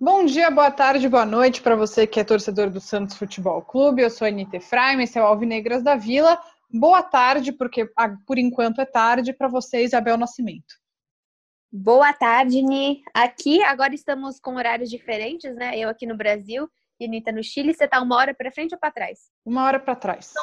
Bom 0.00 0.24
dia, 0.24 0.50
boa 0.50 0.70
tarde, 0.70 1.08
boa 1.08 1.24
noite 1.24 1.62
para 1.62 1.76
você 1.76 2.06
que 2.06 2.18
é 2.18 2.24
torcedor 2.24 2.70
do 2.70 2.80
Santos 2.80 3.16
Futebol 3.16 3.62
Clube. 3.62 4.02
Eu 4.02 4.10
sou 4.10 4.24
a 4.24 4.28
Anitta 4.28 4.56
Efraim, 4.56 5.00
esse 5.00 5.18
é 5.18 5.22
o 5.22 5.26
Alvinegras 5.26 5.82
da 5.82 5.94
Vila. 5.94 6.38
Boa 6.68 7.02
tarde, 7.02 7.52
porque 7.52 7.88
por 8.26 8.38
enquanto 8.38 8.80
é 8.80 8.84
tarde, 8.84 9.32
para 9.32 9.46
você, 9.46 9.84
Isabel 9.84 10.16
Nascimento. 10.16 10.81
Boa 11.74 12.12
tarde, 12.12 12.60
Ni. 12.60 13.02
Aqui 13.14 13.62
agora 13.62 13.94
estamos 13.94 14.38
com 14.38 14.56
horários 14.56 14.90
diferentes, 14.90 15.54
né? 15.54 15.78
Eu 15.78 15.88
aqui 15.88 16.04
no 16.04 16.14
Brasil 16.14 16.70
e 17.00 17.06
Anitta 17.06 17.32
no 17.32 17.42
Chile. 17.42 17.72
Você 17.72 17.88
tá 17.88 18.02
uma 18.02 18.14
hora 18.14 18.34
para 18.34 18.52
frente 18.52 18.74
ou 18.74 18.78
para 18.78 18.90
trás? 18.90 19.30
Uma 19.42 19.64
hora 19.64 19.80
para 19.80 19.96
trás. 19.96 20.34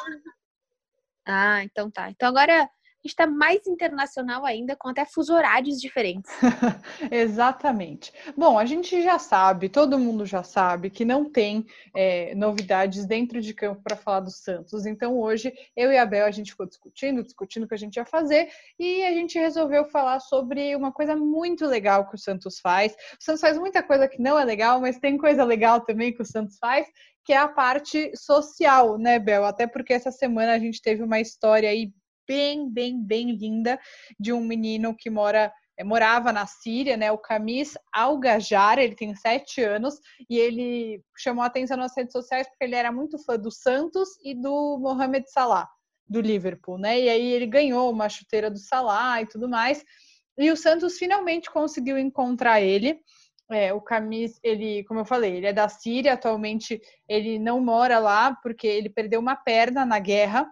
Ah, 1.24 1.62
então 1.62 1.88
tá. 1.88 2.10
Então 2.10 2.28
agora 2.28 2.68
está 3.08 3.26
mais 3.26 3.66
internacional 3.66 4.44
ainda, 4.44 4.76
com 4.76 4.88
até 4.88 5.04
fuso 5.04 5.34
horários 5.34 5.80
diferentes. 5.80 6.30
Exatamente. 7.10 8.12
Bom, 8.36 8.58
a 8.58 8.64
gente 8.64 9.02
já 9.02 9.18
sabe, 9.18 9.68
todo 9.68 9.98
mundo 9.98 10.26
já 10.26 10.42
sabe, 10.42 10.90
que 10.90 11.04
não 11.04 11.24
tem 11.24 11.66
é, 11.94 12.34
novidades 12.34 13.06
dentro 13.06 13.40
de 13.40 13.54
campo 13.54 13.82
para 13.82 13.96
falar 13.96 14.20
do 14.20 14.30
Santos. 14.30 14.86
Então, 14.86 15.18
hoje, 15.18 15.52
eu 15.76 15.90
e 15.90 15.98
a 15.98 16.04
Bel, 16.04 16.26
a 16.26 16.30
gente 16.30 16.50
ficou 16.50 16.66
discutindo, 16.66 17.22
discutindo 17.22 17.64
o 17.64 17.68
que 17.68 17.74
a 17.74 17.78
gente 17.78 17.96
ia 17.96 18.04
fazer, 18.04 18.48
e 18.78 19.02
a 19.04 19.12
gente 19.12 19.38
resolveu 19.38 19.84
falar 19.86 20.20
sobre 20.20 20.76
uma 20.76 20.92
coisa 20.92 21.16
muito 21.16 21.66
legal 21.66 22.08
que 22.08 22.14
o 22.14 22.18
Santos 22.18 22.60
faz. 22.60 22.92
O 22.92 23.24
Santos 23.24 23.40
faz 23.40 23.58
muita 23.58 23.82
coisa 23.82 24.08
que 24.08 24.20
não 24.20 24.38
é 24.38 24.44
legal, 24.44 24.80
mas 24.80 24.98
tem 24.98 25.16
coisa 25.16 25.44
legal 25.44 25.80
também 25.80 26.12
que 26.12 26.22
o 26.22 26.26
Santos 26.26 26.58
faz, 26.58 26.86
que 27.24 27.32
é 27.32 27.36
a 27.36 27.48
parte 27.48 28.10
social, 28.16 28.98
né, 28.98 29.18
Bel? 29.18 29.44
Até 29.44 29.66
porque 29.66 29.92
essa 29.92 30.10
semana 30.10 30.52
a 30.52 30.58
gente 30.58 30.80
teve 30.82 31.02
uma 31.02 31.20
história 31.20 31.68
aí 31.68 31.92
bem, 32.30 32.70
bem, 32.70 33.02
bem 33.02 33.32
linda 33.32 33.76
de 34.16 34.32
um 34.32 34.40
menino 34.40 34.94
que 34.94 35.10
mora 35.10 35.52
eh, 35.76 35.82
morava 35.82 36.32
na 36.32 36.46
Síria, 36.46 36.96
né? 36.96 37.10
O 37.10 37.18
Camis 37.18 37.76
Algajar, 37.92 38.78
ele 38.78 38.94
tem 38.94 39.12
sete 39.16 39.60
anos 39.64 39.98
e 40.28 40.38
ele 40.38 41.02
chamou 41.18 41.42
atenção 41.42 41.76
nas 41.76 41.92
redes 41.96 42.12
sociais 42.12 42.46
porque 42.46 42.62
ele 42.62 42.76
era 42.76 42.92
muito 42.92 43.18
fã 43.18 43.36
do 43.36 43.50
Santos 43.50 44.10
e 44.22 44.32
do 44.32 44.78
Mohamed 44.78 45.28
Salah, 45.28 45.68
do 46.08 46.20
Liverpool, 46.20 46.78
né? 46.78 47.00
E 47.00 47.08
aí 47.08 47.32
ele 47.32 47.46
ganhou 47.46 47.90
uma 47.90 48.08
chuteira 48.08 48.48
do 48.48 48.58
Salah 48.58 49.20
e 49.20 49.26
tudo 49.26 49.48
mais. 49.48 49.84
E 50.38 50.52
o 50.52 50.56
Santos 50.56 50.98
finalmente 50.98 51.50
conseguiu 51.50 51.98
encontrar 51.98 52.60
ele. 52.60 53.00
É, 53.50 53.72
o 53.74 53.80
Camis, 53.80 54.38
ele, 54.44 54.84
como 54.84 55.00
eu 55.00 55.04
falei, 55.04 55.38
ele 55.38 55.46
é 55.46 55.52
da 55.52 55.68
Síria, 55.68 56.12
atualmente 56.12 56.80
ele 57.08 57.40
não 57.40 57.60
mora 57.60 57.98
lá 57.98 58.36
porque 58.40 58.68
ele 58.68 58.88
perdeu 58.88 59.18
uma 59.18 59.34
perna 59.34 59.84
na 59.84 59.98
guerra 59.98 60.48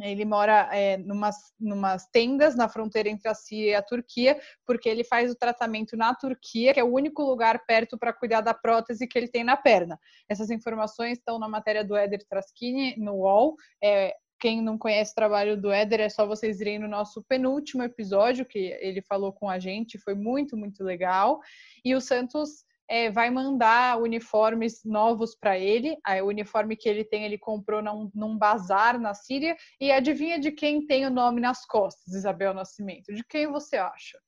ele 0.00 0.24
mora 0.24 0.68
é, 0.72 0.96
numas, 0.98 1.36
numas 1.58 2.06
tendas 2.10 2.56
na 2.56 2.68
fronteira 2.68 3.08
entre 3.08 3.28
a 3.28 3.34
Síria 3.34 3.70
e 3.70 3.74
a 3.74 3.82
Turquia, 3.82 4.38
porque 4.66 4.88
ele 4.88 5.04
faz 5.04 5.30
o 5.30 5.36
tratamento 5.36 5.96
na 5.96 6.14
Turquia, 6.14 6.74
que 6.74 6.80
é 6.80 6.84
o 6.84 6.92
único 6.92 7.22
lugar 7.22 7.64
perto 7.66 7.98
para 7.98 8.12
cuidar 8.12 8.40
da 8.40 8.54
prótese 8.54 9.06
que 9.06 9.18
ele 9.18 9.28
tem 9.28 9.44
na 9.44 9.56
perna. 9.56 9.98
Essas 10.28 10.50
informações 10.50 11.18
estão 11.18 11.38
na 11.38 11.48
matéria 11.48 11.84
do 11.84 11.96
Éder 11.96 12.24
Traschini, 12.28 12.96
no 12.96 13.14
UOL. 13.14 13.56
É, 13.82 14.14
quem 14.40 14.62
não 14.62 14.78
conhece 14.78 15.12
o 15.12 15.14
trabalho 15.14 15.60
do 15.60 15.70
Éder, 15.70 16.00
é 16.00 16.08
só 16.08 16.26
vocês 16.26 16.60
irem 16.60 16.78
no 16.78 16.88
nosso 16.88 17.22
penúltimo 17.28 17.82
episódio, 17.82 18.46
que 18.46 18.76
ele 18.80 19.02
falou 19.02 19.32
com 19.32 19.50
a 19.50 19.58
gente, 19.58 19.98
foi 19.98 20.14
muito, 20.14 20.56
muito 20.56 20.82
legal. 20.82 21.40
E 21.84 21.94
o 21.94 22.00
Santos 22.00 22.64
é, 22.90 23.08
vai 23.08 23.30
mandar 23.30 24.02
uniformes 24.02 24.80
novos 24.84 25.36
para 25.36 25.56
ele. 25.56 25.96
o 26.22 26.26
uniforme 26.26 26.76
que 26.76 26.88
ele 26.88 27.04
tem, 27.04 27.24
ele 27.24 27.38
comprou 27.38 27.80
num, 27.80 28.10
num 28.12 28.36
bazar 28.36 28.98
na 28.98 29.14
Síria. 29.14 29.56
E 29.80 29.92
adivinha 29.92 30.40
de 30.40 30.50
quem 30.50 30.84
tem 30.84 31.06
o 31.06 31.10
nome 31.10 31.40
nas 31.40 31.64
costas, 31.64 32.12
Isabel 32.12 32.52
Nascimento? 32.52 33.14
De 33.14 33.24
quem 33.24 33.46
você 33.46 33.76
acha? 33.76 34.18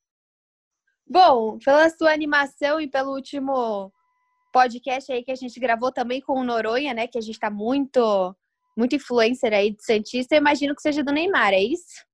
Bom, 1.05 1.59
pela 1.59 1.89
sua 1.89 2.13
animação 2.13 2.79
e 2.79 2.89
pelo 2.89 3.13
último 3.13 3.91
podcast 4.53 5.11
aí 5.11 5.23
que 5.23 5.31
a 5.31 5.35
gente 5.35 5.59
gravou 5.59 5.91
também 5.91 6.21
com 6.21 6.39
o 6.39 6.43
Noronha, 6.43 6.93
né? 6.93 7.05
Que 7.05 7.17
a 7.17 7.21
gente 7.21 7.35
está 7.35 7.49
muito, 7.49 8.33
muito 8.77 8.95
influencer 8.95 9.51
aí 9.51 9.71
de 9.71 9.83
Santista, 9.83 10.35
eu 10.35 10.39
imagino 10.39 10.73
que 10.73 10.81
seja 10.81 11.03
do 11.03 11.11
Neymar, 11.11 11.51
é 11.51 11.61
isso? 11.61 12.05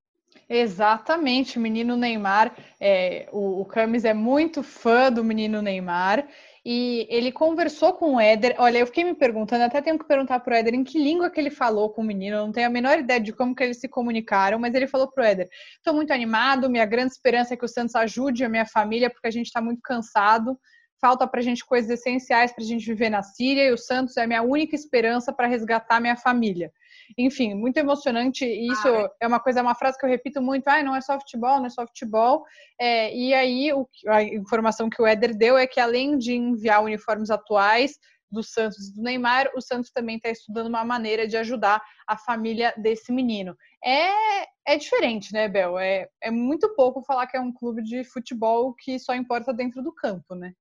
Exatamente, 0.50 1.60
o 1.60 1.62
menino 1.62 1.96
Neymar. 1.96 2.56
É, 2.80 3.30
o, 3.32 3.62
o 3.62 3.66
Camis 3.66 4.04
é 4.04 4.16
muito 4.16 4.64
fã 4.64 5.12
do 5.12 5.24
menino 5.24 5.62
Neymar 5.62 6.28
e 6.66 7.06
ele 7.08 7.32
conversou 7.32 7.94
com 7.94 8.16
o 8.16 8.20
Éder. 8.20 8.56
Olha, 8.58 8.80
eu 8.80 8.88
fiquei 8.88 9.04
me 9.04 9.14
perguntando, 9.14 9.64
até 9.64 9.80
tenho 9.80 10.00
que 10.00 10.08
perguntar 10.08 10.40
para 10.40 10.56
o 10.56 10.58
Éder 10.58 10.74
em 10.74 10.84
que 10.84 10.98
língua 10.98 11.30
que 11.30 11.40
ele 11.40 11.52
falou 11.52 11.92
com 11.92 12.02
o 12.02 12.06
menino. 12.06 12.38
Eu 12.38 12.46
não 12.48 12.52
tenho 12.52 12.66
a 12.66 12.72
menor 12.72 12.98
ideia 12.98 13.20
de 13.20 13.32
como 13.32 13.54
que 13.54 13.64
eles 13.64 13.80
se 13.80 13.88
comunicaram, 13.88 14.58
mas 14.58 14.74
ele 14.74 14.88
falou 14.88 15.08
para 15.12 15.24
o 15.24 15.26
Éder: 15.28 15.48
estou 15.78 15.94
muito 15.94 16.12
animado, 16.12 16.68
minha 16.68 16.86
grande 16.86 17.14
esperança 17.14 17.54
é 17.54 17.58
que 17.58 17.66
o 17.66 17.70
Santos 17.70 17.94
ajude 17.96 18.44
a 18.44 18.50
minha 18.50 18.66
família, 18.66 19.10
porque 19.10 19.28
a 19.28 19.32
gente 19.32 19.48
está 19.48 19.62
muito 19.62 19.82
cansado. 19.84 20.60
Falta 21.00 21.28
para 21.28 21.40
a 21.40 21.44
gente 21.44 21.64
coisas 21.64 21.92
essenciais 21.92 22.52
para 22.52 22.64
a 22.64 22.68
gente 22.68 22.86
viver 22.86 23.10
na 23.10 23.22
Síria 23.22 23.66
e 23.70 23.72
o 23.72 23.78
Santos 23.78 24.18
é 24.18 24.24
a 24.24 24.28
minha 24.28 24.42
única 24.42 24.76
esperança 24.76 25.32
para 25.32 25.48
resgatar 25.48 26.02
minha 26.02 26.18
família. 26.18 26.72
Enfim, 27.18 27.54
muito 27.54 27.78
emocionante. 27.78 28.46
Isso 28.46 28.88
ah, 28.88 29.10
é. 29.22 29.26
é 29.26 29.28
uma 29.28 29.40
coisa, 29.40 29.60
é 29.60 29.64
uma 29.64 29.76
frase 29.76 29.98
que 29.98 30.06
eu 30.06 30.10
repito 30.10 30.42
muito: 30.42 30.68
ah, 30.68 30.84
não 30.84 30.96
é 30.96 31.02
só 31.02 31.20
futebol, 31.20 31.58
não 31.58 31.66
é 31.66 31.70
só 31.70 31.86
futebol. 31.86 32.44
É, 32.80 33.16
e 33.16 33.34
aí, 33.34 33.74
o, 33.74 33.88
a 34.08 34.24
informação 34.24 34.90
que 34.90 35.02
o 35.02 35.08
Éder 35.08 35.36
deu 35.36 35.58
é 35.58 35.68
que 35.68 35.80
além 35.80 36.18
de 36.18 36.34
enviar 36.34 36.84
uniformes 36.84 37.30
atuais 37.30 37.98
do 38.32 38.44
Santos 38.44 38.90
e 38.90 38.96
do 38.96 39.02
Neymar, 39.02 39.50
o 39.56 39.62
Santos 39.62 39.92
também 39.92 40.18
está 40.18 40.30
estudando 40.30 40.68
uma 40.68 40.86
maneira 40.86 41.28
de 41.28 41.36
ajudar 41.38 41.82
a 42.08 42.18
família 42.18 42.74
desse 42.78 43.12
menino. 43.12 43.58
É, 43.84 44.44
é 44.68 44.78
diferente, 44.78 45.34
né, 45.34 45.48
Bel? 45.48 45.80
É, 45.80 46.08
é 46.22 46.30
muito 46.30 46.74
pouco 46.76 47.02
falar 47.04 47.26
que 47.28 47.36
é 47.36 47.42
um 47.42 47.52
clube 47.52 47.82
de 47.82 48.04
futebol 48.04 48.74
que 48.74 49.00
só 49.00 49.16
importa 49.16 49.54
dentro 49.54 49.82
do 49.82 49.92
campo, 49.92 50.36
né? 50.36 50.54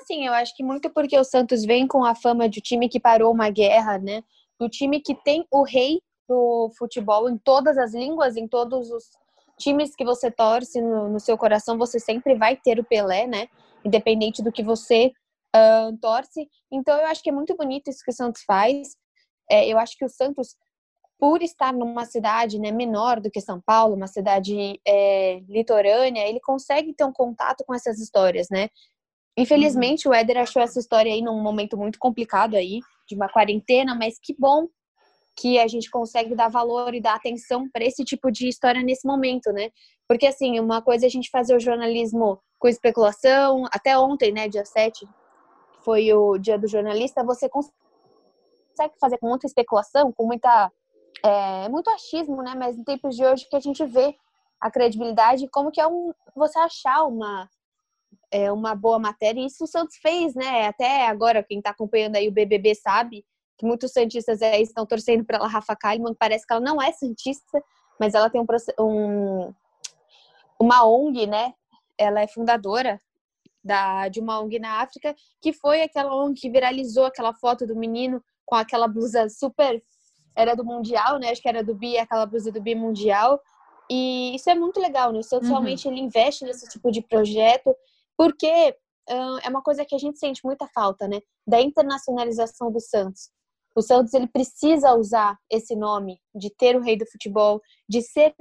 Assim, 0.00 0.26
eu 0.26 0.32
acho 0.32 0.56
que 0.56 0.64
muito 0.64 0.90
porque 0.90 1.18
o 1.18 1.24
Santos 1.24 1.64
vem 1.64 1.86
com 1.86 2.04
a 2.04 2.14
fama 2.14 2.48
de 2.48 2.60
time 2.60 2.88
que 2.88 2.98
parou 2.98 3.32
uma 3.32 3.50
guerra, 3.50 3.98
né? 3.98 4.24
Do 4.58 4.68
time 4.68 5.00
que 5.00 5.14
tem 5.14 5.46
o 5.50 5.62
rei 5.62 6.00
do 6.28 6.70
futebol 6.78 7.28
em 7.28 7.36
todas 7.36 7.76
as 7.76 7.92
línguas, 7.92 8.36
em 8.36 8.46
todos 8.46 8.90
os 8.90 9.04
times 9.58 9.94
que 9.94 10.04
você 10.04 10.30
torce 10.30 10.80
no, 10.80 11.08
no 11.08 11.20
seu 11.20 11.36
coração, 11.36 11.78
você 11.78 11.98
sempre 11.98 12.34
vai 12.34 12.56
ter 12.56 12.78
o 12.78 12.84
Pelé, 12.84 13.26
né? 13.26 13.48
Independente 13.84 14.42
do 14.42 14.52
que 14.52 14.62
você 14.62 15.12
uh, 15.54 15.96
torce. 15.98 16.48
Então, 16.70 16.96
eu 16.98 17.06
acho 17.06 17.22
que 17.22 17.30
é 17.30 17.32
muito 17.32 17.56
bonito 17.56 17.88
isso 17.88 18.04
que 18.04 18.10
o 18.10 18.14
Santos 18.14 18.42
faz. 18.44 18.96
É, 19.50 19.68
eu 19.68 19.78
acho 19.78 19.96
que 19.96 20.04
o 20.04 20.08
Santos, 20.08 20.56
por 21.18 21.42
estar 21.42 21.72
numa 21.72 22.04
cidade 22.04 22.58
né, 22.58 22.70
menor 22.72 23.20
do 23.20 23.30
que 23.30 23.40
São 23.40 23.60
Paulo, 23.60 23.94
uma 23.94 24.06
cidade 24.06 24.80
é, 24.86 25.40
litorânea, 25.48 26.26
ele 26.26 26.40
consegue 26.40 26.94
ter 26.94 27.04
um 27.04 27.12
contato 27.12 27.64
com 27.64 27.74
essas 27.74 28.00
histórias, 28.00 28.48
né? 28.50 28.68
Infelizmente, 29.36 30.06
uhum. 30.06 30.12
o 30.12 30.14
Éder 30.14 30.38
achou 30.38 30.60
essa 30.60 30.78
história 30.78 31.12
aí 31.12 31.22
num 31.22 31.40
momento 31.40 31.76
muito 31.76 31.98
complicado 31.98 32.54
aí, 32.54 32.80
de 33.12 33.16
uma 33.16 33.28
quarentena, 33.28 33.94
mas 33.94 34.18
que 34.20 34.34
bom 34.38 34.66
que 35.36 35.58
a 35.58 35.66
gente 35.66 35.90
consegue 35.90 36.34
dar 36.34 36.48
valor 36.48 36.94
e 36.94 37.00
dar 37.00 37.14
atenção 37.14 37.68
para 37.70 37.84
esse 37.84 38.04
tipo 38.04 38.30
de 38.30 38.48
história 38.48 38.82
nesse 38.82 39.06
momento, 39.06 39.50
né? 39.52 39.70
Porque, 40.08 40.26
assim, 40.26 40.60
uma 40.60 40.82
coisa 40.82 41.06
é 41.06 41.08
a 41.08 41.10
gente 41.10 41.30
fazer 41.30 41.56
o 41.56 41.60
jornalismo 41.60 42.40
com 42.58 42.68
especulação, 42.68 43.64
até 43.72 43.98
ontem, 43.98 44.30
né, 44.30 44.48
dia 44.48 44.64
7, 44.64 45.06
foi 45.84 46.12
o 46.12 46.38
dia 46.38 46.58
do 46.58 46.68
jornalista, 46.68 47.24
você 47.24 47.48
consegue 47.48 47.72
fazer 49.00 49.18
com 49.18 49.28
muita 49.28 49.46
especulação, 49.46 50.12
com 50.12 50.26
muita. 50.26 50.70
É, 51.24 51.68
muito 51.68 51.88
achismo, 51.90 52.42
né? 52.42 52.54
Mas 52.56 52.76
em 52.76 52.82
tempos 52.82 53.16
de 53.16 53.24
hoje 53.24 53.46
que 53.48 53.56
a 53.56 53.60
gente 53.60 53.84
vê 53.84 54.14
a 54.60 54.70
credibilidade, 54.70 55.48
como 55.48 55.70
que 55.70 55.80
é 55.80 55.86
um, 55.86 56.12
você 56.34 56.58
achar 56.58 57.04
uma, 57.04 57.48
é, 58.32 58.50
uma 58.50 58.74
boa 58.74 58.98
matéria. 58.98 59.40
E 59.40 59.46
isso 59.46 59.64
o 59.64 59.66
Santos 59.66 59.96
fez, 59.98 60.34
né? 60.34 60.66
Até 60.66 61.06
agora, 61.06 61.44
quem 61.44 61.58
está 61.58 61.70
acompanhando 61.70 62.16
aí 62.16 62.26
o 62.26 62.32
BBB 62.32 62.74
sabe 62.74 63.24
que 63.58 63.66
muitos 63.66 63.92
Santistas 63.92 64.40
aí 64.40 64.62
estão 64.62 64.86
torcendo 64.86 65.22
pela 65.24 65.46
Rafa 65.46 65.76
Kalimann. 65.76 66.14
Parece 66.18 66.46
que 66.46 66.52
ela 66.52 66.62
não 66.62 66.80
é 66.80 66.90
Santista, 66.92 67.62
mas 68.00 68.14
ela 68.14 68.30
tem 68.30 68.40
um, 68.40 68.46
um, 68.80 69.54
uma 70.58 70.84
ONG, 70.84 71.26
né? 71.26 71.52
Ela 71.98 72.22
é 72.22 72.26
fundadora 72.26 72.98
da, 73.62 74.08
de 74.08 74.18
uma 74.18 74.40
ONG 74.40 74.58
na 74.58 74.80
África, 74.80 75.14
que 75.40 75.52
foi 75.52 75.82
aquela 75.82 76.16
ONG 76.16 76.40
que 76.40 76.50
viralizou 76.50 77.04
aquela 77.04 77.34
foto 77.34 77.66
do 77.66 77.76
menino 77.76 78.24
com 78.46 78.56
aquela 78.56 78.88
blusa 78.88 79.28
super. 79.28 79.80
Era 80.34 80.56
do 80.56 80.64
Mundial, 80.64 81.18
né? 81.18 81.28
Acho 81.28 81.42
que 81.42 81.48
era 81.48 81.62
do 81.62 81.74
Bi, 81.74 81.98
aquela 81.98 82.24
blusa 82.24 82.50
do 82.50 82.62
Bi 82.62 82.74
Mundial. 82.74 83.38
E 83.90 84.34
isso 84.34 84.48
é 84.48 84.54
muito 84.54 84.80
legal, 84.80 85.12
né? 85.12 85.18
O 85.18 85.22
Santos 85.22 85.48
uhum. 85.48 85.56
realmente 85.56 85.86
ele 85.86 86.00
investe 86.00 86.46
nesse 86.46 86.66
tipo 86.70 86.90
de 86.90 87.02
projeto 87.02 87.76
porque 88.16 88.76
uh, 89.10 89.38
é 89.42 89.48
uma 89.48 89.62
coisa 89.62 89.84
que 89.84 89.94
a 89.94 89.98
gente 89.98 90.18
sente 90.18 90.40
muita 90.44 90.68
falta, 90.74 91.08
né? 91.08 91.20
Da 91.46 91.60
internacionalização 91.60 92.70
do 92.70 92.80
Santos. 92.80 93.30
O 93.74 93.82
Santos 93.82 94.12
ele 94.12 94.26
precisa 94.26 94.94
usar 94.94 95.36
esse 95.50 95.74
nome 95.74 96.20
de 96.34 96.50
ter 96.50 96.76
o 96.76 96.82
rei 96.82 96.96
do 96.96 97.06
futebol, 97.06 97.60
de 97.88 98.02
ser 98.02 98.34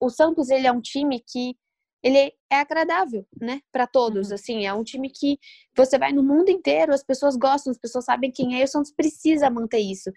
o 0.00 0.08
Santos 0.08 0.48
ele 0.48 0.66
é 0.66 0.72
um 0.72 0.80
time 0.80 1.22
que 1.26 1.56
ele 2.02 2.32
é 2.50 2.56
agradável, 2.56 3.26
né, 3.40 3.60
para 3.72 3.86
todos. 3.86 4.28
Uhum. 4.28 4.34
Assim, 4.34 4.66
é 4.66 4.72
um 4.72 4.84
time 4.84 5.10
que 5.10 5.38
você 5.76 5.98
vai 5.98 6.12
no 6.12 6.22
mundo 6.22 6.48
inteiro, 6.48 6.94
as 6.94 7.02
pessoas 7.02 7.36
gostam, 7.36 7.70
as 7.70 7.78
pessoas 7.78 8.04
sabem 8.04 8.30
quem 8.30 8.54
é, 8.54 8.60
e 8.60 8.64
o 8.64 8.68
Santos 8.68 8.92
precisa 8.92 9.50
manter 9.50 9.80
isso. 9.80 10.10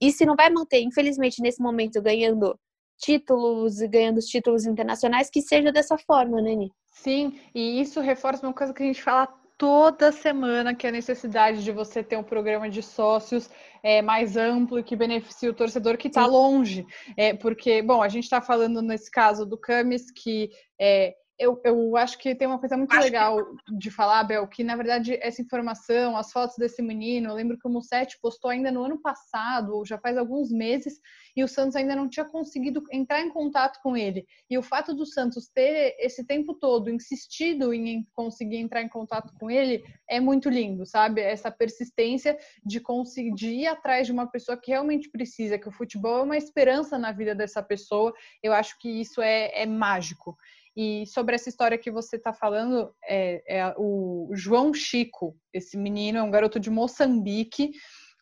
E 0.00 0.12
se 0.12 0.24
não 0.24 0.36
vai 0.36 0.50
manter, 0.50 0.80
infelizmente, 0.80 1.42
nesse 1.42 1.60
momento, 1.60 2.00
ganhando 2.00 2.58
títulos 2.98 3.80
e 3.80 3.88
ganhando 3.88 4.18
os 4.18 4.26
títulos 4.26 4.64
internacionais, 4.64 5.28
que 5.28 5.42
seja 5.42 5.72
dessa 5.72 5.98
forma, 5.98 6.40
né, 6.40 6.54
Ni? 6.54 6.70
Sim, 6.94 7.38
e 7.54 7.80
isso 7.80 8.00
reforça 8.00 8.46
uma 8.46 8.54
coisa 8.54 8.72
que 8.72 8.82
a 8.82 8.86
gente 8.86 9.02
fala 9.02 9.26
toda 9.58 10.12
semana, 10.12 10.74
que 10.74 10.86
é 10.86 10.90
a 10.90 10.92
necessidade 10.92 11.62
de 11.62 11.72
você 11.72 12.02
ter 12.02 12.16
um 12.16 12.22
programa 12.22 12.70
de 12.70 12.82
sócios 12.82 13.50
é, 13.82 14.00
mais 14.00 14.36
amplo 14.36 14.78
e 14.78 14.82
que 14.82 14.96
beneficie 14.96 15.48
o 15.48 15.54
torcedor 15.54 15.98
que 15.98 16.08
está 16.08 16.24
longe. 16.24 16.86
É, 17.16 17.34
porque, 17.34 17.82
bom, 17.82 18.00
a 18.00 18.08
gente 18.08 18.24
está 18.24 18.40
falando 18.40 18.80
nesse 18.80 19.10
caso 19.10 19.44
do 19.44 19.58
Camis, 19.58 20.10
que 20.10 20.50
é, 20.80 21.14
eu, 21.38 21.60
eu 21.64 21.96
acho 21.96 22.18
que 22.18 22.34
tem 22.34 22.46
uma 22.46 22.58
coisa 22.58 22.76
muito 22.76 22.92
acho 22.92 23.02
legal 23.02 23.44
que... 23.56 23.76
de 23.76 23.90
falar, 23.90 24.22
Bel, 24.24 24.46
que 24.46 24.62
na 24.62 24.76
verdade 24.76 25.18
essa 25.20 25.42
informação, 25.42 26.16
as 26.16 26.30
fotos 26.30 26.56
desse 26.56 26.80
menino, 26.80 27.30
eu 27.30 27.34
lembro 27.34 27.58
que 27.58 27.66
o 27.66 27.70
Mussetti 27.70 28.18
postou 28.20 28.50
ainda 28.50 28.70
no 28.70 28.84
ano 28.84 29.00
passado, 29.00 29.74
ou 29.74 29.84
já 29.84 29.98
faz 29.98 30.16
alguns 30.16 30.50
meses, 30.50 31.00
e 31.36 31.42
o 31.42 31.48
Santos 31.48 31.74
ainda 31.74 31.96
não 31.96 32.08
tinha 32.08 32.24
conseguido 32.24 32.82
entrar 32.92 33.20
em 33.20 33.30
contato 33.30 33.80
com 33.82 33.96
ele. 33.96 34.24
E 34.48 34.56
o 34.56 34.62
fato 34.62 34.94
do 34.94 35.04
Santos 35.04 35.48
ter 35.48 35.96
esse 35.98 36.24
tempo 36.24 36.54
todo 36.54 36.88
insistido 36.90 37.74
em 37.74 38.06
conseguir 38.12 38.56
entrar 38.56 38.82
em 38.82 38.88
contato 38.88 39.34
com 39.38 39.50
ele 39.50 39.84
é 40.08 40.20
muito 40.20 40.48
lindo, 40.48 40.86
sabe? 40.86 41.20
Essa 41.20 41.50
persistência 41.50 42.38
de 42.64 42.78
conseguir 42.78 43.62
ir 43.62 43.66
atrás 43.66 44.06
de 44.06 44.12
uma 44.12 44.30
pessoa 44.30 44.56
que 44.56 44.70
realmente 44.70 45.10
precisa, 45.10 45.58
que 45.58 45.68
o 45.68 45.72
futebol 45.72 46.20
é 46.20 46.22
uma 46.22 46.36
esperança 46.36 46.96
na 46.96 47.10
vida 47.10 47.34
dessa 47.34 47.62
pessoa. 47.62 48.12
Eu 48.42 48.52
acho 48.52 48.78
que 48.78 48.88
isso 48.88 49.20
é, 49.20 49.62
é 49.62 49.66
mágico. 49.66 50.36
E 50.76 51.06
sobre 51.06 51.36
essa 51.36 51.48
história 51.48 51.78
que 51.78 51.90
você 51.90 52.16
está 52.16 52.32
falando, 52.32 52.92
é, 53.08 53.42
é, 53.46 53.74
o 53.78 54.30
João 54.32 54.74
Chico, 54.74 55.36
esse 55.52 55.76
menino, 55.76 56.18
é 56.18 56.22
um 56.22 56.30
garoto 56.30 56.58
de 56.58 56.68
Moçambique, 56.68 57.72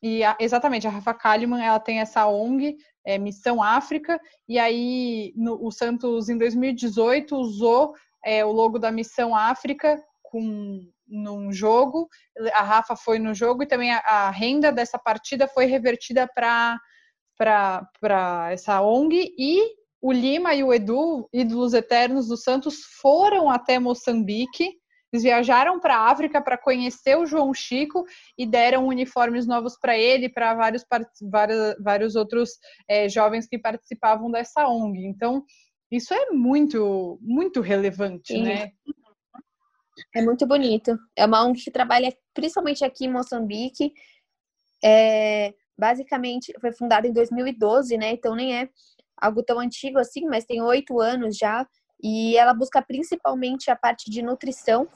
e 0.02 0.22
a, 0.22 0.36
exatamente, 0.38 0.86
a 0.86 0.90
Rafa 0.90 1.14
Kalimann, 1.14 1.64
ela 1.64 1.80
tem 1.80 2.00
essa 2.00 2.26
ONG, 2.26 2.76
é, 3.06 3.16
Missão 3.16 3.62
África, 3.62 4.20
e 4.46 4.58
aí 4.58 5.32
no, 5.34 5.64
o 5.64 5.70
Santos, 5.70 6.28
em 6.28 6.36
2018, 6.36 7.34
usou 7.36 7.94
é, 8.24 8.44
o 8.44 8.52
logo 8.52 8.78
da 8.78 8.90
Missão 8.90 9.34
África 9.34 10.02
com, 10.22 10.80
num 11.06 11.52
jogo, 11.52 12.08
a 12.52 12.62
Rafa 12.62 12.96
foi 12.96 13.18
no 13.18 13.34
jogo, 13.34 13.62
e 13.62 13.66
também 13.66 13.92
a, 13.92 13.98
a 13.98 14.30
renda 14.30 14.70
dessa 14.70 14.98
partida 14.98 15.48
foi 15.48 15.64
revertida 15.64 16.28
para 16.34 16.78
essa 18.50 18.82
ONG, 18.82 19.34
e 19.38 19.81
o 20.02 20.10
Lima 20.10 20.52
e 20.52 20.64
o 20.64 20.74
Edu, 20.74 21.28
ídolos 21.32 21.72
eternos 21.72 22.26
do 22.26 22.36
Santos, 22.36 22.80
foram 23.00 23.48
até 23.48 23.78
Moçambique. 23.78 24.76
Eles 25.12 25.22
viajaram 25.22 25.78
para 25.78 25.96
a 25.96 26.10
África 26.10 26.42
para 26.42 26.58
conhecer 26.58 27.16
o 27.16 27.24
João 27.24 27.54
Chico 27.54 28.04
e 28.36 28.44
deram 28.44 28.86
uniformes 28.86 29.46
novos 29.46 29.78
para 29.78 29.96
ele 29.96 30.26
e 30.26 30.28
para 30.28 30.54
vários, 30.54 30.84
vários, 31.30 31.76
vários 31.80 32.16
outros 32.16 32.50
é, 32.88 33.08
jovens 33.08 33.46
que 33.46 33.58
participavam 33.58 34.28
dessa 34.28 34.66
ONG. 34.66 35.06
Então, 35.06 35.44
isso 35.88 36.12
é 36.12 36.30
muito, 36.30 37.18
muito 37.22 37.60
relevante, 37.60 38.32
Sim. 38.32 38.42
né? 38.42 38.72
É 40.16 40.22
muito 40.22 40.46
bonito. 40.46 40.98
É 41.14 41.24
uma 41.26 41.44
ONG 41.44 41.62
que 41.62 41.70
trabalha 41.70 42.12
principalmente 42.34 42.84
aqui 42.84 43.04
em 43.04 43.12
Moçambique. 43.12 43.92
É, 44.82 45.54
basicamente, 45.78 46.52
foi 46.60 46.72
fundada 46.72 47.06
em 47.06 47.12
2012, 47.12 47.96
né? 47.96 48.12
Então, 48.12 48.34
nem 48.34 48.56
é 48.56 48.68
algo 49.22 49.42
tão 49.42 49.60
antigo 49.60 49.98
assim, 49.98 50.26
mas 50.26 50.44
tem 50.44 50.60
oito 50.60 51.00
anos 51.00 51.36
já. 51.36 51.66
E 52.02 52.36
ela 52.36 52.52
busca 52.52 52.82
principalmente 52.82 53.70
a 53.70 53.76
parte 53.76 54.10
de 54.10 54.22
nutrição, 54.22 54.88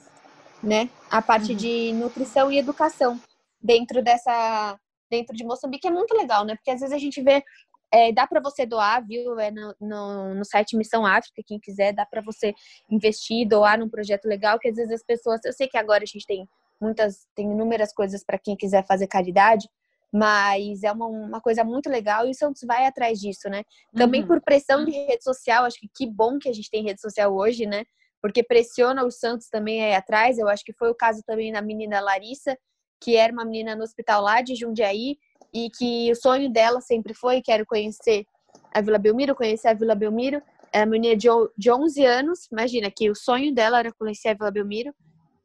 né? 0.60 0.90
A 1.08 1.22
parte 1.22 1.52
uhum. 1.52 1.56
de 1.56 1.92
nutrição 1.92 2.50
e 2.50 2.58
educação 2.58 3.20
dentro 3.62 4.02
dessa, 4.02 4.76
dentro 5.08 5.36
de 5.36 5.44
Moçambique 5.44 5.86
é 5.86 5.90
muito 5.90 6.16
legal, 6.16 6.44
né? 6.44 6.56
Porque 6.56 6.70
às 6.72 6.80
vezes 6.80 6.92
a 6.92 6.98
gente 6.98 7.22
vê, 7.22 7.44
é, 7.92 8.12
dá 8.12 8.26
para 8.26 8.40
você 8.40 8.66
doar, 8.66 9.06
viu? 9.06 9.38
É 9.38 9.52
no, 9.52 9.74
no, 9.80 10.34
no, 10.34 10.44
site 10.44 10.76
Missão 10.76 11.06
África, 11.06 11.42
quem 11.46 11.60
quiser, 11.60 11.92
dá 11.92 12.04
para 12.04 12.20
você 12.20 12.52
investir, 12.90 13.46
doar 13.46 13.78
num 13.78 13.88
projeto 13.88 14.26
legal, 14.26 14.58
que 14.58 14.68
às 14.68 14.74
vezes 14.74 14.92
as 14.92 15.04
pessoas, 15.04 15.40
eu 15.44 15.52
sei 15.52 15.68
que 15.68 15.78
agora 15.78 16.02
a 16.02 16.06
gente 16.06 16.26
tem 16.26 16.48
muitas, 16.80 17.26
tem 17.36 17.52
inúmeras 17.52 17.92
coisas 17.92 18.24
para 18.24 18.38
quem 18.38 18.56
quiser 18.56 18.84
fazer 18.84 19.06
caridade, 19.06 19.68
mas 20.16 20.82
é 20.82 20.90
uma, 20.90 21.06
uma 21.06 21.40
coisa 21.42 21.62
muito 21.62 21.90
legal 21.90 22.26
e 22.26 22.30
o 22.30 22.34
Santos 22.34 22.62
vai 22.66 22.86
atrás 22.86 23.20
disso, 23.20 23.50
né? 23.50 23.62
Também 23.94 24.22
uhum. 24.22 24.26
por 24.26 24.40
pressão 24.40 24.82
de 24.82 24.90
rede 24.90 25.22
social, 25.22 25.64
acho 25.64 25.78
que 25.78 25.88
que 25.94 26.06
bom 26.06 26.38
que 26.38 26.48
a 26.48 26.52
gente 26.54 26.70
tem 26.70 26.84
rede 26.84 27.02
social 27.02 27.36
hoje, 27.36 27.66
né? 27.66 27.84
Porque 28.22 28.42
pressiona 28.42 29.04
o 29.04 29.10
Santos 29.10 29.48
também 29.50 29.84
aí 29.84 29.94
atrás. 29.94 30.38
Eu 30.38 30.48
acho 30.48 30.64
que 30.64 30.72
foi 30.72 30.90
o 30.90 30.94
caso 30.94 31.22
também 31.26 31.52
da 31.52 31.60
menina 31.60 32.00
Larissa, 32.00 32.56
que 32.98 33.14
era 33.14 33.30
uma 33.30 33.44
menina 33.44 33.76
no 33.76 33.82
hospital 33.82 34.22
lá 34.22 34.40
de 34.40 34.54
Jundiaí 34.54 35.18
e 35.52 35.68
que 35.68 36.10
o 36.10 36.16
sonho 36.16 36.50
dela 36.50 36.80
sempre 36.80 37.12
foi: 37.12 37.42
quero 37.42 37.66
conhecer 37.66 38.24
a 38.72 38.80
Vila 38.80 38.96
Belmiro, 38.96 39.34
conhecer 39.34 39.68
a 39.68 39.74
Vila 39.74 39.94
Belmiro. 39.94 40.40
É 40.72 40.80
uma 40.80 40.86
menina 40.86 41.14
de, 41.14 41.28
de 41.58 41.70
11 41.70 42.04
anos, 42.06 42.48
imagina 42.50 42.90
que 42.90 43.10
o 43.10 43.14
sonho 43.14 43.54
dela 43.54 43.80
era 43.80 43.92
conhecer 43.92 44.28
a 44.28 44.34
Vila 44.34 44.50
Belmiro. 44.50 44.94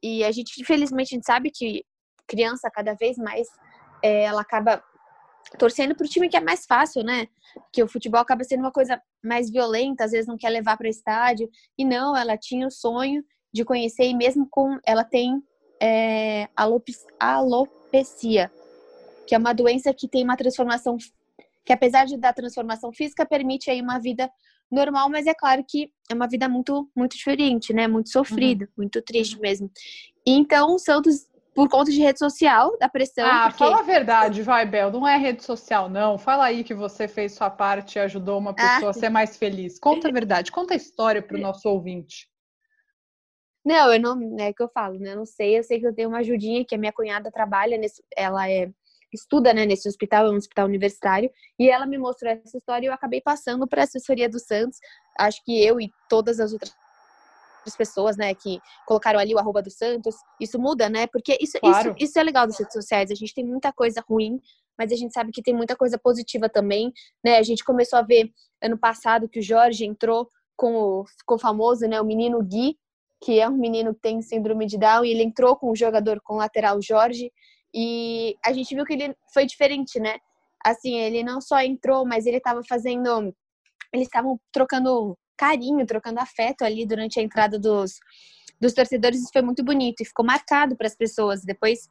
E 0.01 0.23
a 0.23 0.31
gente, 0.31 0.61
infelizmente, 0.61 1.13
a 1.13 1.15
gente 1.15 1.25
sabe 1.25 1.51
que 1.53 1.83
criança 2.25 2.71
cada 2.71 2.93
vez 2.93 3.17
mais 3.17 3.49
é, 4.03 4.23
ela 4.23 4.41
acaba 4.41 4.83
torcendo 5.57 5.95
para 5.95 6.05
o 6.05 6.09
time 6.09 6.29
que 6.29 6.37
é 6.37 6.41
mais 6.41 6.65
fácil, 6.65 7.03
né? 7.03 7.27
Que 7.71 7.83
o 7.83 7.87
futebol 7.87 8.21
acaba 8.21 8.43
sendo 8.43 8.61
uma 8.61 8.71
coisa 8.71 9.01
mais 9.23 9.49
violenta, 9.49 10.03
às 10.05 10.11
vezes 10.11 10.27
não 10.27 10.37
quer 10.37 10.49
levar 10.49 10.77
para 10.77 10.87
o 10.87 10.89
estádio. 10.89 11.49
E 11.77 11.85
não, 11.85 12.15
ela 12.15 12.37
tinha 12.37 12.67
o 12.67 12.71
sonho 12.71 13.23
de 13.53 13.65
conhecer, 13.65 14.05
e 14.05 14.13
mesmo 14.13 14.47
com. 14.49 14.77
Ela 14.85 15.03
tem 15.03 15.41
é, 15.81 16.47
alopecia, 17.19 18.51
que 19.27 19.35
é 19.35 19.37
uma 19.37 19.53
doença 19.53 19.93
que 19.93 20.07
tem 20.07 20.23
uma 20.23 20.37
transformação. 20.37 20.97
Que 21.65 21.73
apesar 21.73 22.05
de 22.05 22.17
dar 22.17 22.33
transformação 22.33 22.91
física, 22.91 23.25
permite 23.25 23.69
aí 23.69 23.81
uma 23.81 23.99
vida 23.99 24.31
normal, 24.71 25.09
mas 25.09 25.27
é 25.27 25.33
claro 25.33 25.63
que 25.67 25.91
é 26.09 26.13
uma 26.13 26.27
vida 26.27 26.47
muito, 26.47 26.89
muito 26.95 27.17
diferente, 27.17 27.73
né? 27.73 27.87
Muito 27.87 28.09
sofrida, 28.09 28.65
uhum. 28.65 28.71
muito 28.77 29.01
triste 29.01 29.37
mesmo. 29.39 29.69
então, 30.25 30.75
o 30.75 30.79
Santos 30.79 31.27
por 31.53 31.69
conta 31.69 31.91
de 31.91 31.99
rede 31.99 32.19
social, 32.19 32.77
da 32.79 32.87
pressão. 32.87 33.25
Ah, 33.25 33.49
porque... 33.49 33.57
fala 33.57 33.79
a 33.79 33.83
verdade, 33.83 34.41
vai, 34.41 34.65
Bel. 34.65 34.91
Não 34.91 35.07
é 35.07 35.17
rede 35.17 35.43
social, 35.43 35.89
não. 35.89 36.17
Fala 36.17 36.45
aí 36.45 36.63
que 36.63 36.73
você 36.73 37.07
fez 37.07 37.33
sua 37.33 37.49
parte 37.49 37.97
e 37.97 37.99
ajudou 37.99 38.37
uma 38.37 38.53
pessoa 38.53 38.87
ah. 38.87 38.89
a 38.89 38.93
ser 38.93 39.09
mais 39.09 39.37
feliz. 39.37 39.79
Conta 39.79 40.07
a 40.07 40.11
verdade, 40.11 40.51
conta 40.51 40.73
a 40.73 40.77
história 40.77 41.21
para 41.21 41.37
o 41.37 41.41
nosso 41.41 41.67
ouvinte. 41.67 42.29
Não, 43.63 43.93
eu 43.93 43.99
não, 43.99 44.39
é 44.39 44.51
que 44.51 44.63
eu 44.63 44.69
falo, 44.69 44.97
né? 44.97 45.11
Eu 45.11 45.17
não 45.17 45.25
sei, 45.25 45.59
eu 45.59 45.63
sei 45.63 45.79
que 45.79 45.85
eu 45.85 45.93
tenho 45.93 46.09
uma 46.09 46.19
ajudinha 46.19 46.65
que 46.65 46.73
a 46.73 46.77
minha 46.77 46.91
cunhada 46.91 47.31
trabalha 47.31 47.77
nesse, 47.77 48.03
ela 48.15 48.49
é 48.49 48.71
estuda, 49.13 49.53
né, 49.53 49.65
nesse 49.65 49.89
hospital, 49.89 50.27
é 50.27 50.31
um 50.31 50.35
hospital 50.35 50.65
universitário, 50.67 51.29
e 51.59 51.69
ela 51.69 51.85
me 51.85 51.97
mostrou 51.97 52.31
essa 52.31 52.57
história 52.57 52.85
e 52.85 52.87
eu 52.87 52.93
acabei 52.93 53.19
passando 53.19 53.67
para 53.67 53.81
a 53.81 53.83
assessoria 53.83 54.29
do 54.29 54.39
Santos. 54.39 54.79
Acho 55.19 55.43
que 55.43 55.61
eu 55.61 55.81
e 55.81 55.91
todas 56.09 56.39
as 56.39 56.53
outras 56.53 56.73
outras 56.73 56.90
pessoas, 57.75 58.17
né, 58.17 58.33
que 58.33 58.59
colocaram 58.87 59.19
ali 59.19 59.33
o 59.33 59.39
arroba 59.39 59.61
do 59.61 59.69
Santos. 59.69 60.15
Isso 60.39 60.59
muda, 60.59 60.89
né? 60.89 61.07
Porque 61.07 61.37
isso, 61.39 61.59
claro. 61.59 61.95
isso, 61.97 62.09
isso 62.09 62.19
é 62.19 62.23
legal 62.23 62.47
das 62.47 62.59
redes 62.59 62.73
sociais. 62.73 63.11
A 63.11 63.15
gente 63.15 63.33
tem 63.33 63.45
muita 63.45 63.71
coisa 63.71 64.03
ruim, 64.07 64.39
mas 64.77 64.91
a 64.91 64.95
gente 64.95 65.13
sabe 65.13 65.31
que 65.31 65.41
tem 65.41 65.53
muita 65.53 65.75
coisa 65.75 65.97
positiva 65.97 66.49
também, 66.49 66.91
né? 67.23 67.37
A 67.37 67.43
gente 67.43 67.63
começou 67.63 67.99
a 67.99 68.01
ver 68.01 68.31
ano 68.61 68.77
passado 68.77 69.29
que 69.29 69.39
o 69.39 69.43
Jorge 69.43 69.85
entrou 69.85 70.27
com 70.55 70.75
o, 70.75 71.05
ficou 71.05 71.39
famoso, 71.39 71.87
né, 71.87 71.99
o 71.99 72.05
menino 72.05 72.41
Gui, 72.43 72.77
que 73.23 73.39
é 73.39 73.49
um 73.49 73.57
menino 73.57 73.93
que 73.93 74.01
tem 74.01 74.21
síndrome 74.21 74.65
de 74.65 74.77
Down, 74.77 75.05
e 75.05 75.11
ele 75.11 75.23
entrou 75.23 75.55
com 75.55 75.71
o 75.71 75.75
jogador 75.75 76.21
com 76.21 76.35
o 76.35 76.37
lateral 76.37 76.79
Jorge, 76.81 77.31
e 77.73 78.35
a 78.45 78.51
gente 78.53 78.75
viu 78.75 78.85
que 78.85 78.93
ele 78.93 79.15
foi 79.33 79.45
diferente, 79.45 79.99
né? 79.99 80.17
Assim, 80.63 80.95
ele 80.99 81.23
não 81.23 81.41
só 81.41 81.59
entrou, 81.61 82.05
mas 82.05 82.25
ele 82.25 82.37
estava 82.37 82.61
fazendo 82.63 83.33
eles 83.93 84.07
estavam 84.07 84.39
trocando 84.51 85.17
carinho, 85.41 85.87
trocando 85.87 86.19
afeto 86.19 86.63
ali 86.63 86.85
durante 86.85 87.19
a 87.19 87.23
entrada 87.23 87.57
dos, 87.57 87.99
dos 88.59 88.73
torcedores. 88.73 89.19
Isso 89.19 89.31
foi 89.33 89.41
muito 89.41 89.63
bonito 89.63 90.01
e 90.01 90.05
ficou 90.05 90.23
marcado 90.23 90.75
para 90.75 90.85
as 90.85 90.95
pessoas. 90.95 91.43
Depois 91.43 91.89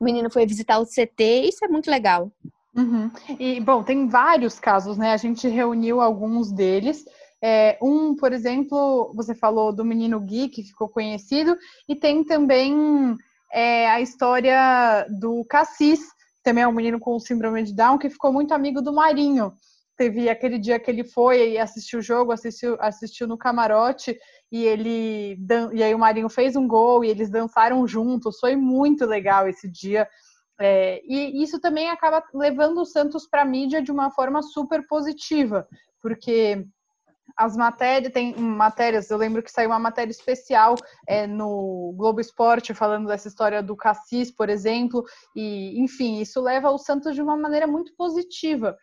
o 0.00 0.04
menino 0.04 0.28
foi 0.28 0.44
visitar 0.44 0.80
o 0.80 0.86
CT, 0.86 1.48
isso 1.48 1.64
é 1.64 1.68
muito 1.68 1.88
legal. 1.88 2.32
Uhum. 2.76 3.08
E, 3.38 3.60
bom, 3.60 3.84
tem 3.84 4.08
vários 4.08 4.58
casos, 4.58 4.96
né? 4.96 5.12
A 5.12 5.16
gente 5.16 5.46
reuniu 5.46 6.00
alguns 6.00 6.50
deles. 6.50 7.04
É, 7.40 7.78
um, 7.80 8.16
por 8.16 8.32
exemplo, 8.32 9.12
você 9.14 9.32
falou 9.32 9.72
do 9.72 9.84
menino 9.84 10.18
Gui, 10.18 10.48
que 10.48 10.64
ficou 10.64 10.88
conhecido, 10.88 11.56
e 11.88 11.94
tem 11.94 12.24
também 12.24 13.16
é, 13.52 13.88
a 13.90 14.00
história 14.00 15.06
do 15.08 15.44
Cassis, 15.44 16.00
também 16.42 16.64
é 16.64 16.68
um 16.68 16.72
menino 16.72 16.98
com 16.98 17.18
síndrome 17.20 17.62
de 17.62 17.74
Down, 17.74 17.98
que 17.98 18.10
ficou 18.10 18.32
muito 18.32 18.52
amigo 18.52 18.82
do 18.82 18.92
Marinho 18.92 19.52
teve 19.96 20.28
aquele 20.28 20.58
dia 20.58 20.78
que 20.78 20.90
ele 20.90 21.04
foi 21.04 21.52
e 21.52 21.58
assistiu 21.58 21.98
o 21.98 22.02
jogo, 22.02 22.32
assistiu, 22.32 22.76
assistiu 22.80 23.26
no 23.26 23.38
camarote 23.38 24.18
e 24.50 24.64
ele 24.64 25.38
e 25.72 25.82
aí 25.82 25.94
o 25.94 25.98
Marinho 25.98 26.28
fez 26.28 26.56
um 26.56 26.66
gol 26.66 27.04
e 27.04 27.08
eles 27.08 27.30
dançaram 27.30 27.86
juntos. 27.86 28.38
Foi 28.38 28.56
muito 28.56 29.04
legal 29.06 29.48
esse 29.48 29.68
dia. 29.70 30.08
É, 30.60 31.02
e 31.04 31.42
isso 31.42 31.60
também 31.60 31.90
acaba 31.90 32.22
levando 32.34 32.78
o 32.78 32.84
Santos 32.84 33.26
para 33.26 33.42
a 33.42 33.44
mídia 33.44 33.82
de 33.82 33.90
uma 33.90 34.10
forma 34.10 34.42
super 34.42 34.86
positiva, 34.86 35.66
porque 36.00 36.64
as 37.36 37.56
matérias, 37.56 38.12
tem 38.12 38.34
matérias, 38.36 39.10
eu 39.10 39.16
lembro 39.16 39.42
que 39.42 39.50
saiu 39.50 39.70
uma 39.70 39.78
matéria 39.78 40.10
especial 40.10 40.74
é, 41.08 41.26
no 41.26 41.94
Globo 41.96 42.20
Esporte 42.20 42.74
falando 42.74 43.08
dessa 43.08 43.28
história 43.28 43.62
do 43.62 43.74
Cassis, 43.74 44.30
por 44.30 44.48
exemplo, 44.48 45.02
e 45.34 45.80
enfim, 45.80 46.20
isso 46.20 46.40
leva 46.40 46.70
o 46.70 46.78
Santos 46.78 47.14
de 47.14 47.22
uma 47.22 47.36
maneira 47.36 47.66
muito 47.66 47.94
positiva 47.96 48.76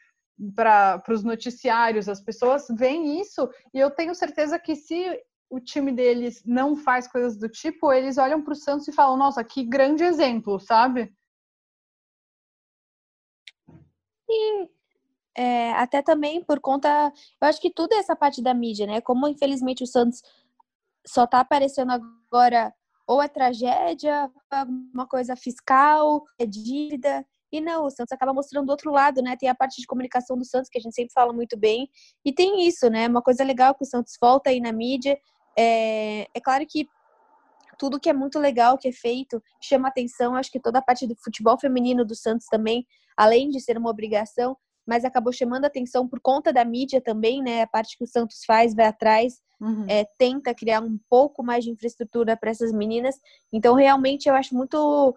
para 0.55 1.03
os 1.09 1.23
noticiários, 1.23 2.07
as 2.07 2.21
pessoas 2.21 2.67
veem 2.69 3.19
isso 3.19 3.49
e 3.73 3.79
eu 3.79 3.91
tenho 3.91 4.15
certeza 4.15 4.57
que 4.57 4.75
se 4.75 5.19
o 5.49 5.59
time 5.59 5.91
deles 5.91 6.43
não 6.45 6.75
faz 6.75 7.07
coisas 7.07 7.37
do 7.37 7.49
tipo, 7.49 7.91
eles 7.91 8.17
olham 8.17 8.41
para 8.41 8.53
o 8.53 8.55
Santos 8.55 8.87
e 8.87 8.93
falam: 8.93 9.17
nossa, 9.17 9.43
que 9.43 9.63
grande 9.63 10.03
exemplo, 10.03 10.59
sabe? 10.59 11.13
Sim, 14.29 14.69
é, 15.35 15.71
até 15.73 16.01
também 16.01 16.43
por 16.43 16.59
conta. 16.59 17.11
Eu 17.41 17.47
acho 17.47 17.59
que 17.59 17.71
tudo 17.71 17.93
é 17.93 17.97
essa 17.97 18.15
parte 18.15 18.41
da 18.41 18.53
mídia, 18.53 18.85
né? 18.85 19.01
Como 19.01 19.27
infelizmente 19.27 19.83
o 19.83 19.87
Santos 19.87 20.21
só 21.05 21.25
tá 21.25 21.39
aparecendo 21.39 21.91
agora, 21.91 22.73
ou 23.07 23.21
é 23.21 23.27
tragédia, 23.27 24.31
alguma 24.51 25.07
coisa 25.07 25.35
fiscal, 25.35 26.23
é 26.37 26.45
dívida. 26.45 27.25
E 27.51 27.59
não, 27.59 27.85
o 27.85 27.89
Santos 27.89 28.11
acaba 28.11 28.33
mostrando 28.33 28.67
do 28.67 28.71
outro 28.71 28.91
lado, 28.91 29.21
né? 29.21 29.35
Tem 29.37 29.49
a 29.49 29.55
parte 29.55 29.81
de 29.81 29.87
comunicação 29.87 30.37
do 30.37 30.45
Santos, 30.45 30.69
que 30.69 30.77
a 30.77 30.81
gente 30.81 30.95
sempre 30.95 31.13
fala 31.13 31.33
muito 31.33 31.57
bem. 31.57 31.89
E 32.23 32.31
tem 32.31 32.67
isso, 32.67 32.89
né? 32.89 33.07
Uma 33.07 33.21
coisa 33.21 33.43
legal 33.43 33.73
que 33.73 33.83
o 33.83 33.87
Santos 33.87 34.13
volta 34.21 34.49
aí 34.49 34.59
na 34.59 34.71
mídia. 34.71 35.17
É, 35.57 36.27
é 36.33 36.39
claro 36.39 36.65
que 36.67 36.87
tudo 37.77 37.99
que 37.99 38.09
é 38.09 38.13
muito 38.13 38.37
legal 38.37 38.77
que 38.77 38.89
é 38.89 38.91
feito 38.91 39.41
chama 39.61 39.87
atenção. 39.87 40.35
Acho 40.35 40.51
que 40.51 40.59
toda 40.59 40.79
a 40.79 40.81
parte 40.81 41.07
do 41.07 41.15
futebol 41.15 41.57
feminino 41.59 42.05
do 42.05 42.13
Santos 42.13 42.45
também, 42.47 42.85
além 43.17 43.49
de 43.49 43.59
ser 43.59 43.77
uma 43.77 43.89
obrigação, 43.89 44.55
mas 44.85 45.05
acabou 45.05 45.31
chamando 45.31 45.65
atenção 45.65 46.07
por 46.07 46.19
conta 46.19 46.51
da 46.51 46.65
mídia 46.65 46.99
também, 46.99 47.41
né? 47.41 47.61
A 47.61 47.67
parte 47.67 47.97
que 47.97 48.03
o 48.03 48.07
Santos 48.07 48.43
faz, 48.45 48.75
vai 48.75 48.87
atrás, 48.87 49.39
uhum. 49.61 49.85
é, 49.87 50.05
tenta 50.17 50.53
criar 50.53 50.81
um 50.81 50.99
pouco 51.09 51.43
mais 51.43 51.63
de 51.63 51.71
infraestrutura 51.71 52.35
para 52.35 52.49
essas 52.49 52.71
meninas. 52.71 53.15
Então, 53.53 53.75
realmente, 53.75 54.27
eu 54.27 54.35
acho 54.35 54.55
muito 54.55 55.15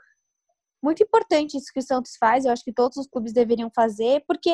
muito 0.83 1.03
importante 1.03 1.57
isso 1.57 1.73
que 1.73 1.81
o 1.81 1.83
Santos 1.83 2.17
faz. 2.19 2.45
Eu 2.45 2.53
acho 2.53 2.65
que 2.65 2.73
todos 2.73 2.97
os 2.97 3.07
clubes 3.07 3.33
deveriam 3.33 3.71
fazer, 3.75 4.25
porque 4.27 4.51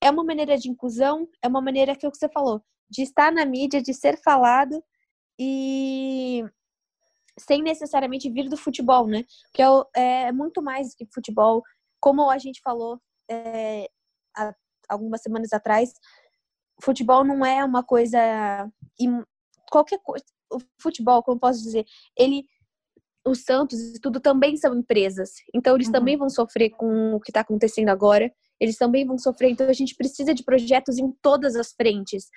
é 0.00 0.10
uma 0.10 0.24
maneira 0.24 0.56
de 0.56 0.70
inclusão, 0.70 1.28
é 1.42 1.48
uma 1.48 1.60
maneira 1.60 1.96
que 1.96 2.04
é 2.04 2.08
o 2.08 2.12
que 2.12 2.18
você 2.18 2.28
falou, 2.28 2.62
de 2.88 3.02
estar 3.02 3.32
na 3.32 3.44
mídia, 3.44 3.82
de 3.82 3.92
ser 3.94 4.20
falado 4.22 4.82
e 5.38 6.44
sem 7.38 7.62
necessariamente 7.62 8.30
vir 8.30 8.48
do 8.48 8.56
futebol, 8.56 9.06
né? 9.06 9.24
Que 9.52 9.62
é, 9.62 10.26
é 10.26 10.32
muito 10.32 10.62
mais 10.62 10.94
que 10.94 11.06
futebol. 11.12 11.62
Como 12.00 12.30
a 12.30 12.38
gente 12.38 12.60
falou 12.62 13.00
é, 13.28 13.88
há 14.36 14.54
algumas 14.88 15.22
semanas 15.22 15.52
atrás, 15.52 15.94
futebol 16.80 17.24
não 17.24 17.44
é 17.44 17.64
uma 17.64 17.82
coisa. 17.82 18.18
Qualquer 19.70 19.98
coisa. 20.02 20.24
O 20.52 20.58
futebol, 20.80 21.22
como 21.22 21.40
posso 21.40 21.62
dizer, 21.62 21.84
ele. 22.16 22.46
O 23.26 23.34
Santos 23.34 23.96
e 23.96 24.00
tudo 24.00 24.20
também 24.20 24.56
são 24.56 24.74
empresas. 24.74 25.30
Então, 25.54 25.74
eles 25.74 25.86
uhum. 25.86 25.92
também 25.92 26.16
vão 26.16 26.28
sofrer 26.28 26.70
com 26.70 27.14
o 27.14 27.20
que 27.20 27.30
está 27.30 27.40
acontecendo 27.40 27.88
agora 27.88 28.30
eles 28.60 28.76
também 28.76 29.06
vão 29.06 29.18
sofrer. 29.18 29.50
Então 29.50 29.68
a 29.68 29.72
gente 29.72 29.94
precisa 29.94 30.34
de 30.34 30.42
projetos 30.42 30.98
em 30.98 31.10
todas 31.22 31.56
as 31.56 31.72
frentes. 31.72 32.28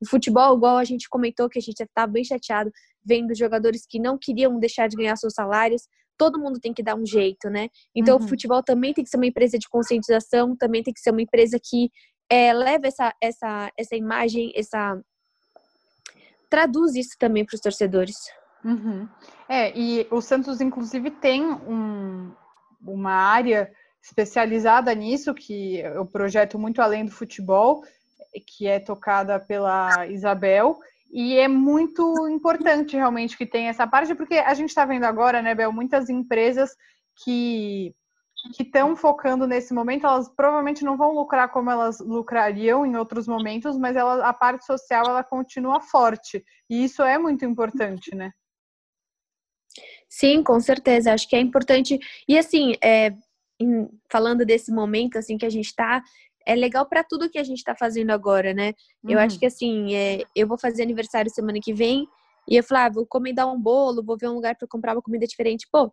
O 0.00 0.08
futebol, 0.08 0.56
igual 0.56 0.76
a 0.76 0.84
gente 0.84 1.08
comentou, 1.08 1.48
que 1.48 1.58
a 1.58 1.62
gente 1.62 1.80
estava 1.80 2.10
bem 2.10 2.24
chateado 2.24 2.70
vendo 3.04 3.34
jogadores 3.34 3.84
que 3.86 3.98
não 3.98 4.18
queriam 4.18 4.58
deixar 4.58 4.88
de 4.88 4.96
ganhar 4.96 5.16
seus 5.16 5.34
salários. 5.34 5.82
Todo 6.16 6.38
mundo 6.38 6.60
tem 6.60 6.72
que 6.72 6.82
dar 6.82 6.94
um 6.94 7.06
jeito, 7.06 7.48
né? 7.48 7.68
Então 7.94 8.18
uhum. 8.18 8.24
o 8.24 8.28
futebol 8.28 8.62
também 8.62 8.92
tem 8.92 9.02
que 9.02 9.10
ser 9.10 9.16
uma 9.16 9.26
empresa 9.26 9.58
de 9.58 9.68
conscientização, 9.68 10.56
também 10.56 10.82
tem 10.82 10.94
que 10.94 11.00
ser 11.00 11.10
uma 11.10 11.22
empresa 11.22 11.58
que 11.62 11.90
é, 12.30 12.52
leva 12.52 12.86
essa, 12.86 13.12
essa, 13.20 13.72
essa 13.76 13.96
imagem, 13.96 14.52
essa 14.54 15.00
traduz 16.48 16.94
isso 16.94 17.16
também 17.18 17.44
para 17.44 17.54
os 17.54 17.60
torcedores. 17.60 18.16
Uhum. 18.64 19.08
É, 19.54 19.70
e 19.78 20.06
o 20.10 20.22
Santos, 20.22 20.62
inclusive, 20.62 21.10
tem 21.10 21.44
um, 21.44 22.32
uma 22.80 23.12
área 23.12 23.70
especializada 24.02 24.94
nisso, 24.94 25.34
que 25.34 25.78
é 25.78 26.00
o 26.00 26.06
projeto 26.06 26.58
Muito 26.58 26.80
Além 26.80 27.04
do 27.04 27.10
Futebol, 27.10 27.84
que 28.46 28.66
é 28.66 28.80
tocada 28.80 29.38
pela 29.38 30.06
Isabel. 30.06 30.80
E 31.12 31.36
é 31.36 31.48
muito 31.48 32.26
importante 32.28 32.96
realmente 32.96 33.36
que 33.36 33.44
tenha 33.44 33.68
essa 33.68 33.86
parte, 33.86 34.14
porque 34.14 34.36
a 34.36 34.54
gente 34.54 34.70
está 34.70 34.86
vendo 34.86 35.04
agora, 35.04 35.42
né, 35.42 35.54
Bel, 35.54 35.70
muitas 35.70 36.08
empresas 36.08 36.74
que 37.22 37.94
que 38.56 38.64
estão 38.64 38.96
focando 38.96 39.46
nesse 39.46 39.72
momento, 39.72 40.04
elas 40.04 40.28
provavelmente 40.28 40.82
não 40.82 40.96
vão 40.96 41.14
lucrar 41.14 41.48
como 41.50 41.70
elas 41.70 42.00
lucrariam 42.00 42.84
em 42.84 42.96
outros 42.96 43.28
momentos, 43.28 43.78
mas 43.78 43.94
ela, 43.94 44.26
a 44.26 44.32
parte 44.32 44.64
social 44.64 45.04
ela 45.06 45.22
continua 45.22 45.80
forte. 45.80 46.42
E 46.68 46.82
isso 46.82 47.02
é 47.02 47.18
muito 47.18 47.44
importante, 47.44 48.16
né? 48.16 48.32
Sim, 50.08 50.42
com 50.42 50.60
certeza. 50.60 51.12
Acho 51.12 51.28
que 51.28 51.36
é 51.36 51.40
importante. 51.40 51.98
E 52.28 52.38
assim, 52.38 52.74
é, 52.82 53.14
em, 53.60 53.88
falando 54.10 54.44
desse 54.44 54.72
momento 54.72 55.16
assim 55.18 55.38
que 55.38 55.46
a 55.46 55.50
gente 55.50 55.66
está, 55.66 56.02
é 56.46 56.54
legal 56.54 56.86
para 56.86 57.04
tudo 57.04 57.30
que 57.30 57.38
a 57.38 57.44
gente 57.44 57.58
está 57.58 57.74
fazendo 57.74 58.10
agora, 58.10 58.52
né? 58.52 58.74
Uhum. 59.02 59.12
Eu 59.12 59.18
acho 59.18 59.36
uhum. 59.36 59.40
que 59.40 59.46
assim, 59.46 59.94
é, 59.94 60.22
eu 60.34 60.46
vou 60.46 60.58
fazer 60.58 60.82
aniversário 60.82 61.30
semana 61.30 61.58
que 61.62 61.72
vem 61.72 62.06
e 62.48 62.56
eu 62.56 62.64
falei, 62.64 62.84
ah, 62.84 62.88
vou 62.90 63.04
encomendar 63.04 63.52
um 63.52 63.60
bolo, 63.60 64.04
vou 64.04 64.16
ver 64.18 64.28
um 64.28 64.34
lugar 64.34 64.56
para 64.56 64.68
comprar 64.68 64.94
uma 64.94 65.02
comida 65.02 65.26
diferente. 65.26 65.68
Pô, 65.70 65.92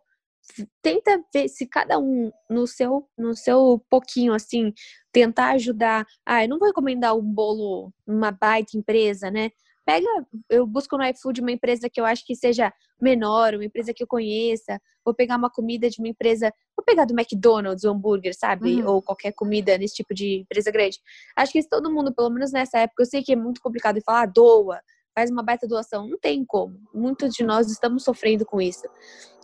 tenta 0.82 1.22
ver 1.32 1.48
se 1.48 1.66
cada 1.66 1.98
um 1.98 2.30
no 2.48 2.66
seu 2.66 3.08
no 3.16 3.34
seu 3.36 3.84
pouquinho 3.88 4.32
assim 4.32 4.72
tentar 5.12 5.50
ajudar. 5.50 6.06
Ah, 6.26 6.44
eu 6.44 6.48
não 6.48 6.58
vou 6.58 6.68
recomendar 6.68 7.16
um 7.16 7.22
bolo 7.22 7.92
numa 8.06 8.30
baita 8.30 8.76
empresa, 8.76 9.30
né? 9.30 9.50
Pega, 9.90 10.06
eu 10.48 10.64
busco 10.64 10.96
no 10.96 11.04
iFood 11.04 11.40
uma 11.40 11.50
empresa 11.50 11.90
que 11.90 12.00
eu 12.00 12.04
acho 12.04 12.24
que 12.24 12.36
seja 12.36 12.72
menor, 13.00 13.54
uma 13.54 13.64
empresa 13.64 13.92
que 13.92 14.04
eu 14.04 14.06
conheça, 14.06 14.80
vou 15.04 15.12
pegar 15.12 15.36
uma 15.36 15.50
comida 15.50 15.90
de 15.90 15.98
uma 15.98 16.06
empresa, 16.06 16.52
vou 16.76 16.84
pegar 16.84 17.04
do 17.06 17.18
McDonald's, 17.18 17.84
um 17.84 17.90
hambúrguer, 17.90 18.32
sabe? 18.32 18.82
Uhum. 18.82 18.88
Ou 18.88 19.02
qualquer 19.02 19.32
comida 19.32 19.76
nesse 19.76 19.96
tipo 19.96 20.14
de 20.14 20.42
empresa 20.42 20.70
grande. 20.70 20.98
Acho 21.36 21.50
que 21.50 21.68
todo 21.68 21.92
mundo, 21.92 22.14
pelo 22.14 22.30
menos 22.30 22.52
nessa 22.52 22.78
época, 22.78 23.02
eu 23.02 23.06
sei 23.06 23.20
que 23.20 23.32
é 23.32 23.36
muito 23.36 23.60
complicado 23.60 23.96
de 23.96 24.02
falar, 24.02 24.22
ah, 24.22 24.26
doa, 24.26 24.80
faz 25.12 25.28
uma 25.28 25.42
baita 25.42 25.66
doação. 25.66 26.06
Não 26.06 26.18
tem 26.18 26.44
como. 26.44 26.78
Muitos 26.94 27.34
de 27.34 27.42
nós 27.42 27.68
estamos 27.68 28.04
sofrendo 28.04 28.46
com 28.46 28.60
isso. 28.60 28.86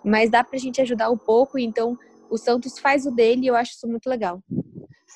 Mas 0.05 0.31
dá 0.31 0.45
pra 0.45 0.59
gente 0.61 0.81
ajudar 0.81 1.11
um 1.11 1.19
pouco, 1.19 1.59
então 1.59 1.99
o 2.31 2.39
Santos 2.39 2.79
faz 2.79 3.05
o 3.05 3.11
dele 3.11 3.47
e 3.47 3.47
eu 3.49 3.57
acho 3.57 3.73
isso 3.73 3.89
muito 3.89 4.09
legal. 4.09 4.41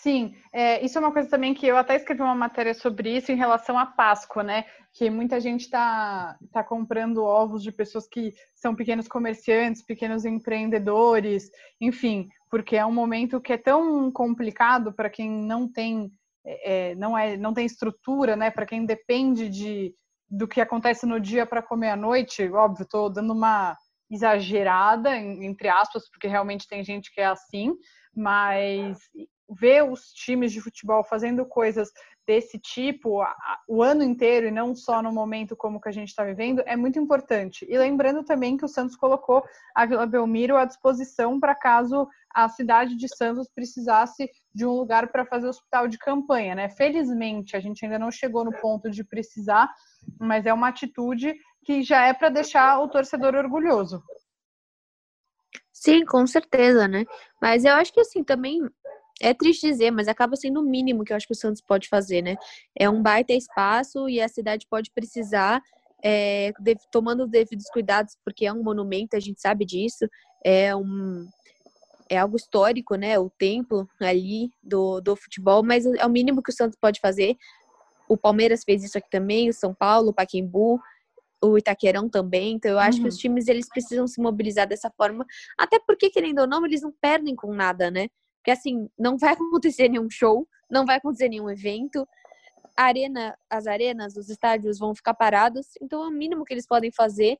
Sim, 0.02 0.34
é, 0.50 0.82
isso 0.82 0.96
é 0.96 1.00
uma 1.00 1.12
coisa 1.12 1.28
também 1.28 1.52
que 1.52 1.66
eu 1.66 1.76
até 1.76 1.94
escrevi 1.94 2.22
uma 2.22 2.34
matéria 2.34 2.72
sobre 2.72 3.18
isso 3.18 3.30
em 3.30 3.36
relação 3.36 3.78
à 3.78 3.84
Páscoa, 3.84 4.42
né? 4.42 4.64
Que 4.94 5.10
muita 5.10 5.38
gente 5.38 5.64
está 5.64 6.38
tá 6.50 6.64
comprando 6.64 7.22
ovos 7.22 7.62
de 7.62 7.70
pessoas 7.70 8.08
que 8.08 8.32
são 8.54 8.74
pequenos 8.74 9.06
comerciantes, 9.06 9.84
pequenos 9.84 10.24
empreendedores, 10.24 11.50
enfim, 11.78 12.30
porque 12.50 12.78
é 12.78 12.86
um 12.86 12.92
momento 12.92 13.42
que 13.42 13.52
é 13.52 13.58
tão 13.58 14.10
complicado 14.10 14.90
para 14.90 15.10
quem 15.10 15.30
não 15.30 15.70
tem, 15.70 16.10
é, 16.46 16.92
é, 16.92 16.94
não, 16.94 17.16
é, 17.16 17.36
não 17.36 17.52
tem 17.52 17.66
estrutura, 17.66 18.34
né? 18.36 18.50
Para 18.50 18.64
quem 18.64 18.86
depende 18.86 19.50
de, 19.50 19.94
do 20.30 20.48
que 20.48 20.62
acontece 20.62 21.04
no 21.04 21.20
dia 21.20 21.44
para 21.44 21.60
comer 21.60 21.90
à 21.90 21.96
noite, 21.96 22.50
óbvio, 22.50 22.84
estou 22.84 23.10
dando 23.10 23.34
uma 23.34 23.76
exagerada, 24.10 25.14
entre 25.14 25.68
aspas, 25.68 26.08
porque 26.10 26.26
realmente 26.26 26.66
tem 26.66 26.82
gente 26.82 27.12
que 27.12 27.20
é 27.20 27.26
assim, 27.26 27.74
mas 28.16 28.98
ver 29.50 29.82
os 29.82 30.12
times 30.12 30.52
de 30.52 30.60
futebol 30.60 31.02
fazendo 31.02 31.44
coisas 31.44 31.90
desse 32.26 32.58
tipo 32.58 33.22
o 33.66 33.82
ano 33.82 34.04
inteiro 34.04 34.46
e 34.46 34.50
não 34.50 34.74
só 34.74 35.02
no 35.02 35.12
momento 35.12 35.56
como 35.56 35.80
que 35.80 35.88
a 35.88 35.92
gente 35.92 36.08
está 36.08 36.22
vivendo 36.22 36.62
é 36.64 36.76
muito 36.76 36.98
importante. 36.98 37.66
E 37.68 37.76
lembrando 37.76 38.22
também 38.22 38.56
que 38.56 38.64
o 38.64 38.68
Santos 38.68 38.94
colocou 38.94 39.44
a 39.74 39.84
Vila 39.84 40.06
Belmiro 40.06 40.56
à 40.56 40.64
disposição 40.64 41.40
para 41.40 41.54
caso 41.54 42.06
a 42.32 42.48
cidade 42.48 42.94
de 42.94 43.08
Santos 43.16 43.48
precisasse 43.52 44.30
de 44.54 44.64
um 44.64 44.70
lugar 44.70 45.10
para 45.10 45.26
fazer 45.26 45.48
hospital 45.48 45.88
de 45.88 45.98
campanha, 45.98 46.54
né? 46.54 46.68
Felizmente 46.68 47.56
a 47.56 47.60
gente 47.60 47.84
ainda 47.84 47.98
não 47.98 48.10
chegou 48.12 48.44
no 48.44 48.52
ponto 48.52 48.88
de 48.88 49.02
precisar, 49.02 49.68
mas 50.20 50.46
é 50.46 50.52
uma 50.52 50.68
atitude 50.68 51.34
que 51.64 51.82
já 51.82 52.06
é 52.06 52.12
para 52.12 52.28
deixar 52.28 52.78
o 52.78 52.88
torcedor 52.88 53.34
orgulhoso. 53.34 54.00
Sim, 55.72 56.04
com 56.04 56.26
certeza, 56.26 56.86
né? 56.86 57.06
Mas 57.40 57.64
eu 57.64 57.72
acho 57.74 57.92
que 57.92 58.00
assim 58.00 58.22
também 58.22 58.60
é 59.20 59.34
triste 59.34 59.66
dizer, 59.66 59.90
mas 59.90 60.08
acaba 60.08 60.36
sendo 60.36 60.60
o 60.60 60.64
mínimo 60.64 61.04
que 61.04 61.12
eu 61.12 61.16
acho 61.16 61.26
que 61.26 61.32
o 61.32 61.36
Santos 61.36 61.60
pode 61.60 61.88
fazer, 61.88 62.22
né? 62.22 62.36
É 62.76 62.88
um 62.88 63.02
baita 63.02 63.32
espaço 63.32 64.08
e 64.08 64.20
a 64.20 64.28
cidade 64.28 64.66
pode 64.68 64.90
precisar, 64.90 65.62
é, 66.02 66.52
de, 66.60 66.76
tomando 66.90 67.24
os 67.24 67.30
devidos 67.30 67.66
cuidados, 67.72 68.16
porque 68.24 68.46
é 68.46 68.52
um 68.52 68.62
monumento, 68.62 69.16
a 69.16 69.20
gente 69.20 69.40
sabe 69.40 69.64
disso, 69.64 70.08
é 70.44 70.74
um 70.74 71.28
é 72.08 72.18
algo 72.18 72.36
histórico, 72.36 72.96
né? 72.96 73.16
O 73.20 73.30
templo 73.30 73.88
ali 74.00 74.50
do, 74.60 75.00
do 75.00 75.14
futebol, 75.14 75.62
mas 75.62 75.86
é 75.86 76.04
o 76.04 76.10
mínimo 76.10 76.42
que 76.42 76.50
o 76.50 76.54
Santos 76.54 76.76
pode 76.80 76.98
fazer. 76.98 77.36
O 78.08 78.16
Palmeiras 78.16 78.64
fez 78.64 78.82
isso 78.82 78.98
aqui 78.98 79.08
também, 79.08 79.48
o 79.48 79.52
São 79.52 79.72
Paulo, 79.72 80.08
o 80.08 80.12
Paquembu, 80.12 80.80
o 81.40 81.56
Itaquerão 81.56 82.08
também. 82.08 82.54
Então, 82.54 82.72
eu 82.72 82.80
acho 82.80 82.98
uhum. 82.98 83.04
que 83.04 83.08
os 83.10 83.16
times 83.16 83.46
eles 83.46 83.68
precisam 83.68 84.08
se 84.08 84.20
mobilizar 84.20 84.66
dessa 84.66 84.90
forma, 84.90 85.24
até 85.56 85.78
porque, 85.78 86.10
querendo 86.10 86.40
ou 86.40 86.48
não, 86.48 86.66
eles 86.66 86.82
não 86.82 86.92
perdem 87.00 87.36
com 87.36 87.54
nada, 87.54 87.92
né? 87.92 88.08
Porque 88.40 88.50
assim, 88.50 88.88
não 88.98 89.16
vai 89.16 89.32
acontecer 89.34 89.88
nenhum 89.88 90.08
show, 90.10 90.46
não 90.70 90.84
vai 90.84 90.96
acontecer 90.96 91.28
nenhum 91.28 91.50
evento. 91.50 92.06
a 92.76 92.84
arena, 92.84 93.36
as 93.48 93.66
arenas, 93.66 94.16
os 94.16 94.28
estádios 94.28 94.78
vão 94.78 94.94
ficar 94.94 95.14
parados, 95.14 95.66
então 95.82 96.00
o 96.02 96.10
mínimo 96.10 96.44
que 96.44 96.54
eles 96.54 96.66
podem 96.66 96.90
fazer 96.92 97.36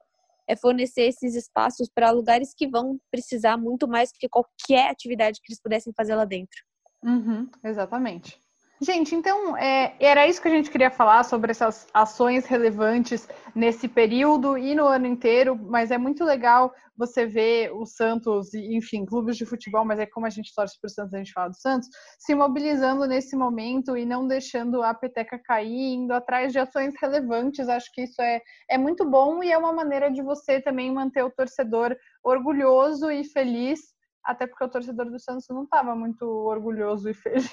é 0.47 0.57
fornecer 0.57 1.03
esses 1.03 1.35
espaços 1.37 1.89
para 1.95 2.11
lugares 2.11 2.53
que 2.53 2.67
vão 2.67 2.99
precisar 3.11 3.57
muito 3.57 3.87
mais 3.87 4.11
que 4.11 4.29
qualquer 4.29 4.91
atividade 4.91 5.41
que 5.41 5.53
eles 5.53 5.63
pudessem 5.63 5.93
fazer 5.97 6.17
lá 6.17 6.25
dentro. 6.25 6.61
Uhum, 7.05 7.49
exatamente. 7.63 8.39
Gente, 8.83 9.15
então 9.15 9.55
é, 9.59 9.95
era 10.01 10.27
isso 10.27 10.41
que 10.41 10.49
a 10.49 10.51
gente 10.51 10.71
queria 10.71 10.91
falar 10.91 11.23
sobre 11.25 11.51
essas 11.51 11.87
ações 11.93 12.47
relevantes 12.47 13.29
nesse 13.55 13.87
período 13.87 14.57
e 14.57 14.75
no 14.75 14.87
ano 14.87 15.07
inteiro, 15.07 15.55
mas 15.55 15.91
é 15.91 15.99
muito 15.99 16.25
legal 16.25 16.73
você 16.97 17.27
ver 17.27 17.71
o 17.75 17.85
Santos, 17.85 18.55
enfim, 18.55 19.05
clubes 19.05 19.37
de 19.37 19.45
futebol, 19.45 19.85
mas 19.85 19.99
é 19.99 20.07
como 20.07 20.25
a 20.25 20.31
gente 20.31 20.55
torce 20.55 20.81
para 20.81 20.89
o 20.89 20.91
Santos, 20.91 21.13
a 21.13 21.19
gente 21.19 21.33
fala 21.33 21.51
do 21.51 21.61
Santos, 21.61 21.91
se 22.19 22.35
mobilizando 22.35 23.07
nesse 23.07 23.37
momento 23.37 23.99
e 23.99 24.07
não 24.07 24.27
deixando 24.27 24.83
a 24.83 24.95
peteca 24.95 25.39
cair, 25.39 25.95
indo 25.97 26.15
atrás 26.15 26.51
de 26.51 26.59
ações 26.59 26.95
relevantes. 26.99 27.69
Acho 27.69 27.93
que 27.93 28.05
isso 28.05 28.21
é, 28.23 28.41
é 28.71 28.79
muito 28.79 29.05
bom 29.05 29.43
e 29.43 29.53
é 29.53 29.59
uma 29.59 29.75
maneira 29.75 30.11
de 30.11 30.23
você 30.23 30.59
também 30.59 30.91
manter 30.91 31.23
o 31.23 31.31
torcedor 31.31 31.95
orgulhoso 32.25 33.11
e 33.11 33.25
feliz, 33.25 33.81
até 34.25 34.47
porque 34.47 34.65
o 34.65 34.71
torcedor 34.71 35.11
do 35.11 35.21
Santos 35.21 35.45
não 35.51 35.65
estava 35.65 35.95
muito 35.95 36.25
orgulhoso 36.25 37.11
e 37.11 37.15
feliz. 37.15 37.51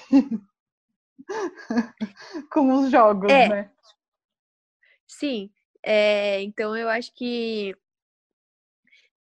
com 2.52 2.72
os 2.74 2.90
jogos, 2.90 3.30
é. 3.30 3.48
né? 3.48 3.70
Sim, 5.06 5.50
é, 5.82 6.42
então 6.42 6.76
eu 6.76 6.88
acho 6.88 7.12
que 7.14 7.74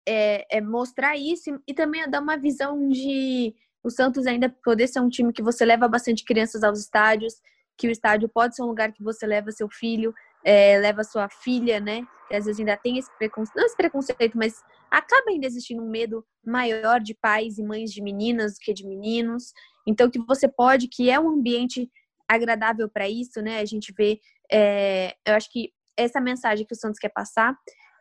é, 0.06 0.58
é, 0.58 0.60
mostrar 0.60 1.16
isso 1.16 1.60
e 1.66 1.74
também 1.74 2.02
é 2.02 2.08
dar 2.08 2.20
uma 2.20 2.36
visão 2.36 2.88
de 2.88 3.54
o 3.82 3.90
Santos 3.90 4.26
ainda 4.26 4.48
poder 4.48 4.88
ser 4.88 5.00
um 5.00 5.10
time 5.10 5.32
que 5.32 5.42
você 5.42 5.64
leva 5.64 5.86
bastante 5.86 6.24
crianças 6.24 6.64
aos 6.64 6.80
estádios, 6.80 7.34
que 7.76 7.86
o 7.86 7.90
estádio 7.90 8.28
pode 8.28 8.56
ser 8.56 8.62
um 8.62 8.66
lugar 8.66 8.92
que 8.92 9.02
você 9.02 9.26
leva 9.26 9.52
seu 9.52 9.68
filho, 9.68 10.14
é, 10.44 10.78
leva 10.78 11.02
sua 11.02 11.28
filha, 11.28 11.80
né? 11.80 12.06
Que 12.28 12.36
às 12.36 12.44
vezes 12.44 12.60
ainda 12.60 12.76
tem 12.76 12.98
esse 12.98 13.10
preconceito, 13.18 13.56
não 13.56 13.66
esse 13.66 13.76
preconceito, 13.76 14.36
mas 14.36 14.62
acaba 14.90 15.30
ainda 15.30 15.46
existindo 15.46 15.82
um 15.82 15.90
medo 15.90 16.24
maior 16.44 17.00
de 17.00 17.14
pais 17.14 17.58
e 17.58 17.62
mães 17.62 17.90
de 17.90 18.02
meninas 18.02 18.54
do 18.54 18.58
que 18.60 18.72
de 18.72 18.86
meninos. 18.86 19.52
Então, 19.86 20.10
que 20.10 20.18
você 20.18 20.46
pode, 20.46 20.88
que 20.88 21.10
é 21.10 21.18
um 21.18 21.30
ambiente 21.30 21.90
agradável 22.28 22.88
para 22.88 23.08
isso, 23.08 23.40
né? 23.40 23.60
A 23.60 23.64
gente 23.64 23.92
vê, 23.96 24.20
é, 24.50 25.14
eu 25.26 25.34
acho 25.34 25.50
que 25.50 25.72
essa 25.96 26.20
mensagem 26.20 26.66
que 26.66 26.74
o 26.74 26.76
Santos 26.76 26.98
quer 26.98 27.10
passar, 27.10 27.56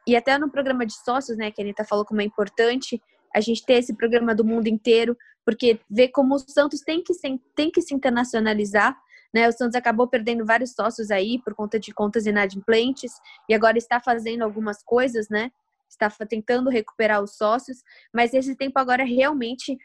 e 0.07 0.15
até 0.15 0.37
no 0.37 0.51
programa 0.51 0.85
de 0.85 0.93
sócios, 0.93 1.37
né, 1.37 1.51
que 1.51 1.61
a 1.61 1.63
Anitta 1.63 1.85
falou 1.85 2.05
como 2.05 2.21
é 2.21 2.25
importante 2.25 3.01
a 3.33 3.39
gente 3.39 3.65
ter 3.65 3.75
esse 3.75 3.95
programa 3.95 4.35
do 4.35 4.43
mundo 4.43 4.67
inteiro, 4.67 5.17
porque 5.45 5.79
vê 5.89 6.07
como 6.07 6.35
o 6.35 6.39
Santos 6.39 6.81
tem 6.81 7.01
que 7.01 7.13
se, 7.13 7.39
tem 7.55 7.71
que 7.71 7.81
se 7.81 7.93
internacionalizar, 7.93 8.97
né? 9.33 9.47
O 9.47 9.51
Santos 9.51 9.75
acabou 9.75 10.07
perdendo 10.07 10.45
vários 10.45 10.73
sócios 10.73 11.09
aí 11.09 11.41
por 11.41 11.55
conta 11.55 11.79
de 11.79 11.93
contas 11.93 12.25
inadimplentes 12.25 13.13
e 13.49 13.53
agora 13.53 13.77
está 13.77 13.99
fazendo 13.99 14.43
algumas 14.43 14.83
coisas, 14.83 15.27
né? 15.29 15.51
Está 15.89 16.09
tentando 16.27 16.69
recuperar 16.69 17.21
os 17.21 17.35
sócios, 17.35 17.83
mas 18.13 18.33
esse 18.33 18.55
tempo 18.55 18.79
agora 18.79 19.03
realmente 19.03 19.77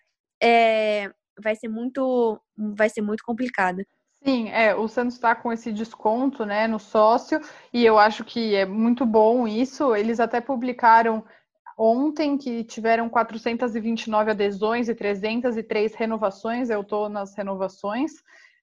é, 0.42 1.10
vai 1.42 1.54
ser 1.54 1.68
muito 1.68 2.40
vai 2.56 2.88
ser 2.88 3.02
muito 3.02 3.22
complicado. 3.24 3.82
Sim, 4.24 4.48
é, 4.50 4.74
o 4.74 4.88
Santos 4.88 5.14
está 5.14 5.34
com 5.34 5.52
esse 5.52 5.72
desconto, 5.72 6.44
né, 6.44 6.66
no 6.66 6.80
sócio, 6.80 7.40
e 7.72 7.84
eu 7.84 7.98
acho 7.98 8.24
que 8.24 8.54
é 8.54 8.66
muito 8.66 9.06
bom 9.06 9.46
isso. 9.46 9.94
Eles 9.94 10.18
até 10.18 10.40
publicaram 10.40 11.24
ontem 11.76 12.36
que 12.36 12.64
tiveram 12.64 13.08
429 13.08 14.32
adesões 14.32 14.88
e 14.88 14.94
303 14.94 15.94
renovações. 15.94 16.68
Eu 16.68 16.80
estou 16.80 17.08
nas 17.08 17.36
renovações. 17.36 18.12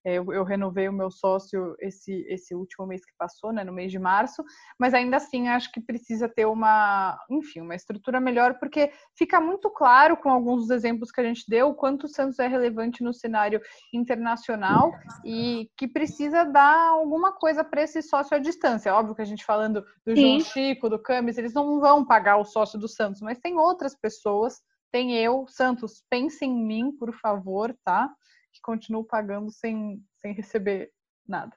É, 0.05 0.13
eu, 0.13 0.31
eu, 0.31 0.43
renovei 0.43 0.87
o 0.87 0.93
meu 0.93 1.09
sócio 1.09 1.75
esse, 1.79 2.23
esse 2.29 2.53
último 2.53 2.85
mês 2.85 3.03
que 3.03 3.11
passou, 3.17 3.51
né, 3.51 3.63
no 3.63 3.73
mês 3.73 3.91
de 3.91 3.97
março, 3.97 4.43
mas 4.79 4.93
ainda 4.93 5.17
assim 5.17 5.47
acho 5.47 5.71
que 5.71 5.81
precisa 5.81 6.29
ter 6.29 6.45
uma, 6.45 7.17
enfim, 7.27 7.61
uma 7.61 7.73
estrutura 7.73 8.19
melhor, 8.19 8.59
porque 8.59 8.91
fica 9.17 9.41
muito 9.41 9.67
claro 9.71 10.15
com 10.15 10.29
alguns 10.29 10.61
dos 10.61 10.69
exemplos 10.69 11.09
que 11.11 11.19
a 11.19 11.23
gente 11.23 11.43
deu 11.47 11.69
o 11.69 11.73
quanto 11.73 12.03
o 12.03 12.07
Santos 12.07 12.37
é 12.37 12.47
relevante 12.47 13.03
no 13.03 13.11
cenário 13.11 13.59
internacional 13.91 14.93
e 15.25 15.71
que 15.75 15.87
precisa 15.87 16.43
dar 16.43 16.89
alguma 16.89 17.33
coisa 17.33 17.63
para 17.63 17.81
esse 17.81 18.03
sócio 18.03 18.37
à 18.37 18.39
distância. 18.39 18.93
Óbvio 18.93 19.15
que 19.15 19.23
a 19.23 19.25
gente 19.25 19.43
falando 19.43 19.83
do 20.05 20.15
Sim. 20.15 20.21
João 20.21 20.39
Chico, 20.39 20.87
do 20.87 21.01
Camis, 21.01 21.39
eles 21.39 21.55
não 21.55 21.79
vão 21.79 22.05
pagar 22.05 22.37
o 22.37 22.45
sócio 22.45 22.77
do 22.77 22.87
Santos, 22.87 23.21
mas 23.21 23.39
tem 23.39 23.57
outras 23.57 23.95
pessoas, 23.95 24.61
tem 24.91 25.17
eu, 25.17 25.47
Santos, 25.47 26.03
pense 26.11 26.45
em 26.45 26.55
mim, 26.55 26.91
por 26.95 27.11
favor, 27.11 27.75
tá? 27.83 28.07
Que 28.55 28.61
continuo 28.61 29.03
pagando 29.03 29.51
sem, 29.51 30.01
sem 30.15 30.33
receber 30.33 30.91
nada. 31.27 31.55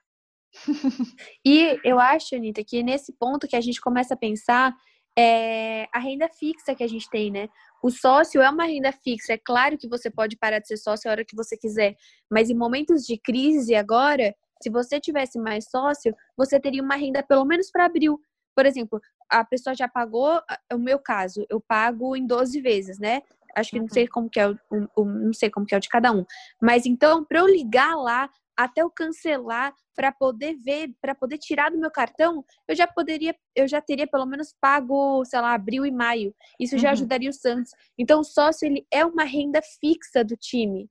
e 1.45 1.79
eu 1.83 1.99
acho, 1.99 2.35
Anitta, 2.35 2.63
que 2.63 2.83
nesse 2.83 3.13
ponto 3.13 3.47
que 3.47 3.55
a 3.55 3.61
gente 3.61 3.79
começa 3.79 4.13
a 4.13 4.17
pensar 4.17 4.75
é 5.17 5.87
a 5.93 5.99
renda 5.99 6.27
fixa 6.29 6.75
que 6.75 6.83
a 6.83 6.87
gente 6.87 7.09
tem, 7.09 7.31
né? 7.31 7.49
O 7.81 7.89
sócio 7.89 8.41
é 8.41 8.49
uma 8.49 8.65
renda 8.65 8.91
fixa. 8.91 9.33
É 9.33 9.37
claro 9.37 9.77
que 9.77 9.87
você 9.87 10.09
pode 10.09 10.37
parar 10.37 10.59
de 10.59 10.67
ser 10.67 10.77
sócio 10.77 11.09
a 11.09 11.11
hora 11.11 11.25
que 11.25 11.35
você 11.35 11.57
quiser, 11.57 11.95
mas 12.29 12.49
em 12.49 12.55
momentos 12.55 13.05
de 13.05 13.17
crise 13.17 13.75
agora, 13.75 14.35
se 14.61 14.69
você 14.69 14.99
tivesse 14.99 15.39
mais 15.39 15.69
sócio, 15.69 16.13
você 16.35 16.59
teria 16.59 16.83
uma 16.83 16.95
renda 16.95 17.23
pelo 17.23 17.45
menos 17.45 17.71
para 17.71 17.85
abril. 17.85 18.19
Por 18.55 18.65
exemplo, 18.65 18.99
a 19.29 19.45
pessoa 19.45 19.73
já 19.73 19.87
pagou, 19.87 20.41
o 20.73 20.77
meu 20.77 20.99
caso, 20.99 21.45
eu 21.49 21.61
pago 21.61 22.15
em 22.15 22.25
12 22.25 22.59
vezes, 22.59 22.99
né? 22.99 23.21
Acho 23.55 23.71
que 23.71 23.79
não 23.79 23.87
sei 23.87 24.07
como 24.07 24.29
que 24.29 24.39
é 24.39 24.49
o, 24.49 24.57
o, 24.95 25.05
não 25.05 25.33
sei 25.33 25.49
como 25.49 25.65
que 25.65 25.73
é 25.73 25.77
o 25.77 25.81
de 25.81 25.89
cada 25.89 26.11
um. 26.11 26.25
Mas 26.61 26.85
então, 26.85 27.23
para 27.23 27.39
eu 27.39 27.47
ligar 27.47 27.95
lá 27.95 28.29
até 28.59 28.81
eu 28.81 28.89
cancelar 28.89 29.73
para 29.95 30.11
poder 30.11 30.57
ver, 30.57 30.93
para 31.01 31.15
poder 31.15 31.37
tirar 31.37 31.71
do 31.71 31.77
meu 31.77 31.89
cartão, 31.89 32.43
eu 32.67 32.75
já 32.75 32.85
poderia, 32.85 33.33
eu 33.55 33.67
já 33.67 33.79
teria 33.79 34.05
pelo 34.05 34.25
menos 34.25 34.53
pago, 34.59 35.23
sei 35.23 35.39
lá, 35.39 35.53
abril 35.53 35.85
e 35.85 35.91
maio. 35.91 36.35
Isso 36.59 36.77
já 36.77 36.89
uhum. 36.89 36.93
ajudaria 36.93 37.29
o 37.29 37.33
Santos. 37.33 37.71
Então, 37.97 38.19
o 38.19 38.23
sócio 38.23 38.65
ele 38.65 38.85
é 38.91 39.05
uma 39.05 39.23
renda 39.23 39.61
fixa 39.61 40.25
do 40.25 40.35
time, 40.35 40.89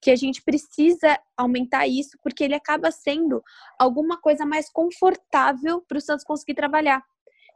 que 0.00 0.12
a 0.12 0.16
gente 0.16 0.42
precisa 0.42 1.18
aumentar 1.36 1.88
isso 1.88 2.16
porque 2.22 2.44
ele 2.44 2.54
acaba 2.54 2.90
sendo 2.92 3.42
alguma 3.78 4.20
coisa 4.20 4.46
mais 4.46 4.70
confortável 4.70 5.82
para 5.88 5.98
o 5.98 6.00
Santos 6.00 6.24
conseguir 6.24 6.54
trabalhar. 6.54 7.02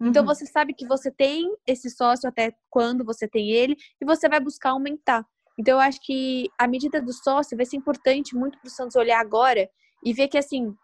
Então, 0.04 0.22
uhum. 0.22 0.26
você 0.26 0.44
sabe 0.46 0.74
que 0.74 0.86
você 0.86 1.10
tem 1.10 1.54
esse 1.64 1.88
sócio 1.88 2.28
até 2.28 2.52
quando 2.68 3.04
você 3.04 3.28
tem 3.28 3.50
ele 3.50 3.76
e 4.00 4.04
você 4.04 4.28
vai 4.28 4.40
buscar 4.40 4.70
aumentar. 4.70 5.24
Então, 5.58 5.74
eu 5.74 5.80
acho 5.80 6.00
que 6.02 6.50
a 6.58 6.66
medida 6.66 7.00
do 7.00 7.12
sócio 7.12 7.56
vai 7.56 7.64
ser 7.64 7.76
importante 7.76 8.34
muito 8.34 8.58
para 8.58 8.66
o 8.66 8.70
Santos 8.70 8.96
olhar 8.96 9.20
agora 9.20 9.68
e 10.04 10.12
ver 10.12 10.26
que, 10.26 10.36
assim, 10.36 10.74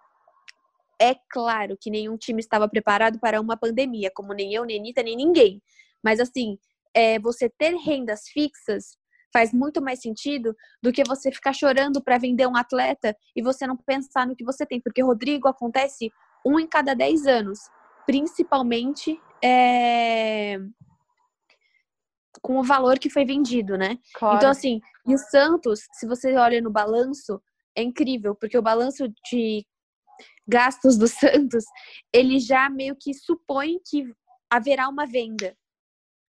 é 1.00 1.16
claro 1.30 1.76
que 1.80 1.90
nenhum 1.90 2.16
time 2.16 2.40
estava 2.40 2.68
preparado 2.68 3.18
para 3.18 3.40
uma 3.40 3.56
pandemia, 3.56 4.10
como 4.14 4.32
nem 4.32 4.54
eu, 4.54 4.64
nem 4.64 4.78
Anitta, 4.78 5.02
nem 5.02 5.16
ninguém. 5.16 5.60
Mas, 6.02 6.20
assim, 6.20 6.56
é, 6.94 7.18
você 7.18 7.48
ter 7.48 7.74
rendas 7.74 8.28
fixas 8.28 8.96
faz 9.32 9.52
muito 9.52 9.82
mais 9.82 10.00
sentido 10.00 10.54
do 10.82 10.92
que 10.92 11.02
você 11.04 11.32
ficar 11.32 11.52
chorando 11.52 12.02
para 12.02 12.18
vender 12.18 12.46
um 12.46 12.56
atleta 12.56 13.16
e 13.34 13.42
você 13.42 13.66
não 13.66 13.76
pensar 13.76 14.26
no 14.26 14.36
que 14.36 14.44
você 14.44 14.64
tem. 14.64 14.80
Porque, 14.80 15.02
Rodrigo, 15.02 15.48
acontece 15.48 16.10
um 16.46 16.58
em 16.60 16.68
cada 16.68 16.94
dez 16.94 17.26
anos 17.26 17.58
principalmente 18.08 19.20
é, 19.44 20.56
com 22.40 22.58
o 22.58 22.62
valor 22.62 22.98
que 22.98 23.10
foi 23.10 23.26
vendido, 23.26 23.76
né? 23.76 23.98
Claro. 24.14 24.38
Então, 24.38 24.50
assim, 24.50 24.80
e 25.06 25.14
o 25.14 25.18
Santos, 25.18 25.86
se 25.92 26.06
você 26.06 26.34
olha 26.34 26.62
no 26.62 26.70
balanço, 26.70 27.38
é 27.76 27.82
incrível, 27.82 28.34
porque 28.34 28.56
o 28.56 28.62
balanço 28.62 29.06
de 29.30 29.62
gastos 30.48 30.96
do 30.96 31.06
Santos, 31.06 31.66
ele 32.10 32.38
já 32.40 32.70
meio 32.70 32.96
que 32.98 33.12
supõe 33.12 33.78
que 33.86 34.10
haverá 34.48 34.88
uma 34.88 35.04
venda. 35.04 35.54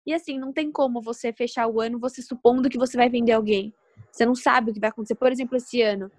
E 0.06 0.14
assim, 0.14 0.38
não 0.38 0.52
tem 0.52 0.70
como 0.74 1.02
você 1.02 1.32
fechar 1.32 1.66
o 1.68 1.80
ano 1.80 1.98
você 1.98 2.22
supondo 2.22 2.70
que 2.70 2.78
você 2.78 2.98
vai 2.98 3.10
vender 3.10 3.32
alguém. 3.32 3.74
Você 4.12 4.26
não 4.26 4.36
sabe 4.36 4.72
o 4.72 4.74
que 4.74 4.82
vai 4.82 4.90
acontecer. 4.90 5.16
Por 5.16 5.32
exemplo, 5.32 5.56
esse 5.56 5.82
ano. 5.82 6.12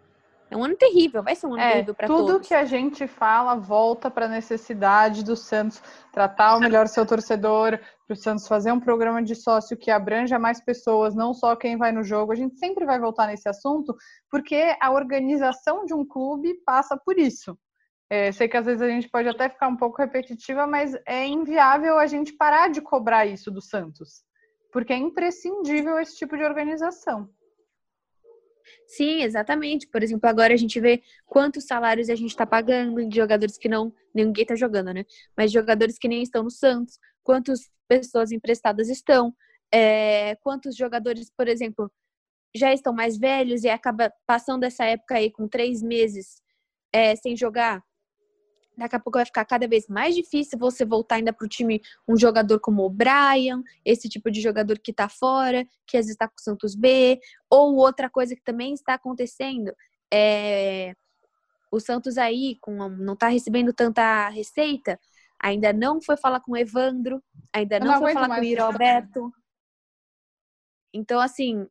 É 0.51 0.57
um 0.57 0.65
ano 0.65 0.77
terrível, 0.77 1.23
vai 1.23 1.37
ser 1.37 1.47
um 1.47 1.53
ano 1.53 1.63
é, 1.63 1.73
terrível 1.73 1.95
para 1.95 2.09
todos. 2.09 2.27
Tudo 2.27 2.45
que 2.45 2.55
a 2.55 2.65
gente 2.65 3.07
fala 3.07 3.55
volta 3.55 4.11
para 4.11 4.27
a 4.27 4.29
necessidade 4.29 5.25
do 5.25 5.37
Santos 5.37 5.81
tratar 6.13 6.57
o 6.57 6.61
melhor 6.61 6.89
seu 6.89 7.07
torcedor, 7.07 7.79
para 8.05 8.15
o 8.15 8.17
Santos 8.17 8.49
fazer 8.49 8.73
um 8.73 8.81
programa 8.81 9.23
de 9.23 9.37
sócio 9.37 9.77
que 9.77 9.93
abranja 9.93 10.41
mais 10.41 10.61
pessoas, 10.61 11.15
não 11.15 11.33
só 11.33 11.55
quem 11.55 11.77
vai 11.77 11.93
no 11.93 12.03
jogo. 12.03 12.33
A 12.33 12.35
gente 12.35 12.59
sempre 12.59 12.85
vai 12.85 12.99
voltar 12.99 13.29
nesse 13.29 13.49
assunto, 13.49 13.95
porque 14.29 14.77
a 14.81 14.91
organização 14.91 15.85
de 15.85 15.95
um 15.95 16.05
clube 16.05 16.55
passa 16.67 16.97
por 16.97 17.17
isso. 17.17 17.57
É, 18.11 18.33
sei 18.33 18.49
que 18.49 18.57
às 18.57 18.67
vezes 18.67 18.83
a 18.83 18.89
gente 18.89 19.09
pode 19.09 19.29
até 19.29 19.49
ficar 19.49 19.69
um 19.69 19.77
pouco 19.77 19.99
repetitiva, 19.99 20.67
mas 20.67 20.97
é 21.07 21.25
inviável 21.29 21.97
a 21.97 22.09
gente 22.09 22.33
parar 22.33 22.69
de 22.69 22.81
cobrar 22.81 23.25
isso 23.25 23.53
do 23.53 23.63
Santos, 23.63 24.25
porque 24.73 24.93
é 24.93 24.97
imprescindível 24.97 25.97
esse 26.01 26.17
tipo 26.17 26.37
de 26.37 26.43
organização. 26.43 27.31
Sim, 28.87 29.23
exatamente. 29.23 29.87
Por 29.89 30.03
exemplo, 30.03 30.29
agora 30.29 30.53
a 30.55 30.57
gente 30.57 30.81
vê 30.81 31.03
quantos 31.27 31.65
salários 31.65 32.09
a 32.09 32.15
gente 32.15 32.31
está 32.31 32.47
pagando 32.47 33.07
de 33.09 33.17
jogadores 33.17 33.57
que 33.57 33.69
não. 33.69 33.93
Ninguém 34.15 34.43
está 34.43 34.55
jogando, 34.57 34.93
né? 34.93 35.05
Mas 35.37 35.53
jogadores 35.53 35.99
que 35.99 36.09
nem 36.09 36.23
estão 36.23 36.43
no 36.43 36.51
Santos, 36.51 36.99
quantas 37.23 37.71
pessoas 37.89 38.33
emprestadas 38.33 38.89
estão, 38.89 39.35
é, 39.73 40.37
quantos 40.37 40.77
jogadores, 40.77 41.31
por 41.37 41.49
exemplo, 41.49 41.91
já 42.55 42.73
estão 42.73 42.93
mais 42.93 43.19
velhos 43.19 43.65
e 43.65 43.69
acaba 43.69 44.13
passando 44.27 44.65
essa 44.65 44.85
época 44.85 45.17
aí 45.17 45.31
com 45.31 45.49
três 45.49 45.83
meses 45.83 46.43
é, 46.93 47.15
sem 47.17 47.37
jogar. 47.37 47.83
Daqui 48.81 48.97
a 48.97 48.99
pouco 48.99 49.19
vai 49.19 49.27
ficar 49.27 49.45
cada 49.45 49.69
vez 49.69 49.87
mais 49.89 50.15
difícil 50.15 50.59
você 50.59 50.87
voltar 50.87 51.17
ainda 51.17 51.35
para 51.35 51.45
o 51.45 51.49
time 51.49 51.83
um 52.09 52.17
jogador 52.17 52.59
como 52.61 52.83
o 52.83 52.89
Brian, 52.89 53.63
esse 53.85 54.09
tipo 54.09 54.31
de 54.31 54.41
jogador 54.41 54.79
que 54.79 54.91
está 54.91 55.07
fora, 55.07 55.67
que 55.87 55.99
às 55.99 56.07
vezes 56.07 56.13
está 56.13 56.27
com 56.27 56.37
o 56.39 56.43
Santos 56.43 56.75
B. 56.75 57.21
Ou 57.51 57.77
outra 57.77 58.09
coisa 58.09 58.35
que 58.35 58.43
também 58.43 58.73
está 58.73 58.95
acontecendo 58.95 59.71
é 60.11 60.95
o 61.71 61.79
Santos 61.79 62.17
aí 62.17 62.57
com, 62.59 62.89
não 62.89 63.13
está 63.13 63.29
recebendo 63.29 63.71
tanta 63.75 64.31
receita, 64.31 64.99
ainda 65.39 65.75
não 65.75 66.01
foi 66.01 66.17
falar 66.17 66.41
com 66.41 66.53
o 66.53 66.57
Evandro, 66.57 67.23
ainda 67.53 67.79
não, 67.79 67.87
não 67.87 67.99
foi 67.99 68.15
falar 68.15 68.35
com 68.35 68.41
o 68.41 68.45
Iro 68.45 68.65
Alberto. 68.65 69.31
Então, 70.91 71.21
assim, 71.21 71.69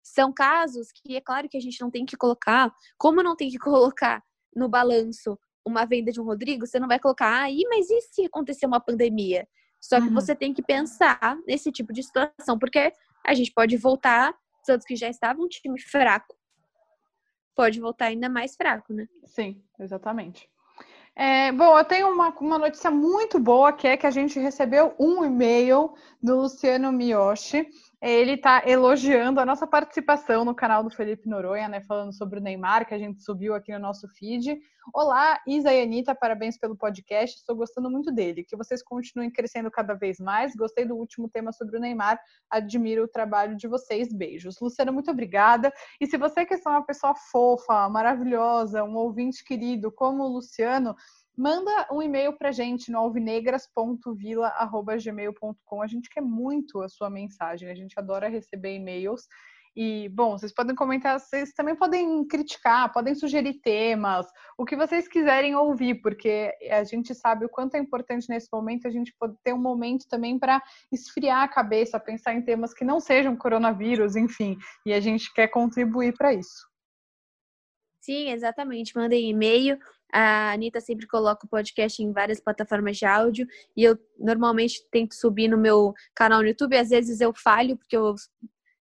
são 0.00 0.32
casos 0.32 0.92
que 0.92 1.16
é 1.16 1.20
claro 1.20 1.48
que 1.48 1.56
a 1.56 1.60
gente 1.60 1.80
não 1.80 1.90
tem 1.90 2.06
que 2.06 2.16
colocar, 2.16 2.72
como 2.96 3.20
não 3.20 3.34
tem 3.34 3.50
que 3.50 3.58
colocar 3.58 4.22
no 4.54 4.68
balanço 4.68 5.36
uma 5.66 5.84
venda 5.84 6.12
de 6.12 6.20
um 6.20 6.24
Rodrigo, 6.24 6.66
você 6.66 6.78
não 6.78 6.88
vai 6.88 6.98
colocar, 6.98 7.42
aí, 7.42 7.62
ah, 7.64 7.68
mas 7.70 7.90
e 7.90 8.00
se 8.00 8.24
acontecer 8.26 8.66
uma 8.66 8.80
pandemia? 8.80 9.46
Só 9.80 10.00
que 10.00 10.08
uhum. 10.08 10.14
você 10.14 10.34
tem 10.34 10.54
que 10.54 10.62
pensar 10.62 11.38
nesse 11.46 11.70
tipo 11.70 11.92
de 11.92 12.02
situação, 12.02 12.58
porque 12.58 12.92
a 13.24 13.34
gente 13.34 13.52
pode 13.52 13.76
voltar, 13.76 14.34
Santos 14.64 14.86
que 14.86 14.96
já 14.96 15.08
estava 15.08 15.42
um 15.42 15.48
time 15.48 15.80
fraco, 15.80 16.34
pode 17.54 17.80
voltar 17.80 18.06
ainda 18.06 18.28
mais 18.28 18.56
fraco, 18.56 18.92
né? 18.92 19.06
Sim, 19.26 19.62
exatamente. 19.78 20.48
É, 21.16 21.52
bom, 21.52 21.78
eu 21.78 21.84
tenho 21.84 22.08
uma, 22.08 22.30
uma 22.40 22.58
notícia 22.58 22.90
muito 22.90 23.38
boa, 23.38 23.72
que 23.72 23.86
é 23.86 23.96
que 23.96 24.06
a 24.06 24.10
gente 24.10 24.38
recebeu 24.40 24.94
um 24.98 25.24
e-mail 25.24 25.94
do 26.20 26.40
Luciano 26.40 26.90
Miyoshi, 26.90 27.68
ele 28.10 28.32
está 28.32 28.62
elogiando 28.66 29.40
a 29.40 29.46
nossa 29.46 29.66
participação 29.66 30.44
no 30.44 30.54
canal 30.54 30.84
do 30.84 30.90
Felipe 30.90 31.26
Noronha, 31.26 31.68
né? 31.68 31.80
Falando 31.80 32.12
sobre 32.12 32.38
o 32.38 32.42
Neymar, 32.42 32.86
que 32.86 32.92
a 32.92 32.98
gente 32.98 33.22
subiu 33.22 33.54
aqui 33.54 33.72
no 33.72 33.78
nosso 33.78 34.06
feed. 34.08 34.60
Olá, 34.92 35.40
Isa 35.46 35.72
e 35.72 35.82
Anitta, 35.82 36.14
parabéns 36.14 36.58
pelo 36.58 36.76
podcast. 36.76 37.38
Estou 37.38 37.56
gostando 37.56 37.90
muito 37.90 38.12
dele. 38.12 38.44
Que 38.44 38.58
vocês 38.58 38.82
continuem 38.82 39.30
crescendo 39.30 39.70
cada 39.70 39.94
vez 39.94 40.18
mais. 40.18 40.54
Gostei 40.54 40.84
do 40.84 40.94
último 40.94 41.30
tema 41.30 41.50
sobre 41.50 41.78
o 41.78 41.80
Neymar. 41.80 42.20
Admiro 42.50 43.04
o 43.04 43.08
trabalho 43.08 43.56
de 43.56 43.66
vocês. 43.66 44.12
Beijos. 44.12 44.60
Luciana, 44.60 44.92
muito 44.92 45.10
obrigada. 45.10 45.72
E 45.98 46.06
se 46.06 46.18
você 46.18 46.44
quer 46.44 46.58
ser 46.58 46.68
uma 46.68 46.84
pessoa 46.84 47.14
fofa, 47.14 47.88
maravilhosa, 47.88 48.84
um 48.84 48.96
ouvinte 48.96 49.42
querido 49.42 49.90
como 49.90 50.24
o 50.24 50.28
Luciano, 50.28 50.94
manda 51.36 51.86
um 51.90 52.00
e-mail 52.02 52.36
para 52.36 52.52
gente 52.52 52.90
no 52.90 52.98
alvinegras.vila.gmail.com. 52.98 55.82
A 55.82 55.86
gente 55.86 56.08
quer 56.08 56.20
muito 56.20 56.80
a 56.80 56.88
sua 56.88 57.10
mensagem, 57.10 57.70
a 57.70 57.74
gente 57.74 57.98
adora 57.98 58.28
receber 58.28 58.74
e-mails. 58.74 59.28
E, 59.76 60.08
bom, 60.10 60.38
vocês 60.38 60.54
podem 60.54 60.76
comentar, 60.76 61.18
vocês 61.18 61.52
também 61.52 61.74
podem 61.74 62.24
criticar, 62.28 62.92
podem 62.92 63.12
sugerir 63.12 63.54
temas, 63.54 64.24
o 64.56 64.64
que 64.64 64.76
vocês 64.76 65.08
quiserem 65.08 65.56
ouvir, 65.56 65.96
porque 65.96 66.52
a 66.70 66.84
gente 66.84 67.12
sabe 67.12 67.44
o 67.44 67.48
quanto 67.48 67.74
é 67.74 67.80
importante 67.80 68.28
nesse 68.28 68.48
momento 68.52 68.86
a 68.86 68.90
gente 68.90 69.12
poder 69.18 69.36
ter 69.42 69.52
um 69.52 69.58
momento 69.58 70.06
também 70.08 70.38
para 70.38 70.62
esfriar 70.92 71.42
a 71.42 71.48
cabeça, 71.48 71.98
pensar 71.98 72.34
em 72.34 72.42
temas 72.42 72.72
que 72.72 72.84
não 72.84 73.00
sejam 73.00 73.36
coronavírus, 73.36 74.14
enfim, 74.14 74.56
e 74.86 74.92
a 74.92 75.00
gente 75.00 75.34
quer 75.34 75.48
contribuir 75.48 76.14
para 76.16 76.32
isso. 76.32 76.68
Sim, 78.00 78.30
exatamente. 78.30 78.94
Mandem 78.94 79.30
e-mail. 79.30 79.76
A 80.16 80.52
Anitta 80.52 80.80
sempre 80.80 81.08
coloca 81.08 81.44
o 81.44 81.48
podcast 81.48 82.00
em 82.00 82.12
várias 82.12 82.38
plataformas 82.38 82.96
de 82.96 83.04
áudio 83.04 83.48
e 83.76 83.82
eu 83.82 83.98
normalmente 84.16 84.86
tento 84.88 85.12
subir 85.12 85.48
no 85.48 85.58
meu 85.58 85.92
canal 86.14 86.40
no 86.40 86.46
YouTube. 86.46 86.76
Às 86.76 86.90
vezes 86.90 87.20
eu 87.20 87.34
falho, 87.34 87.76
porque 87.76 87.96
eu 87.96 88.14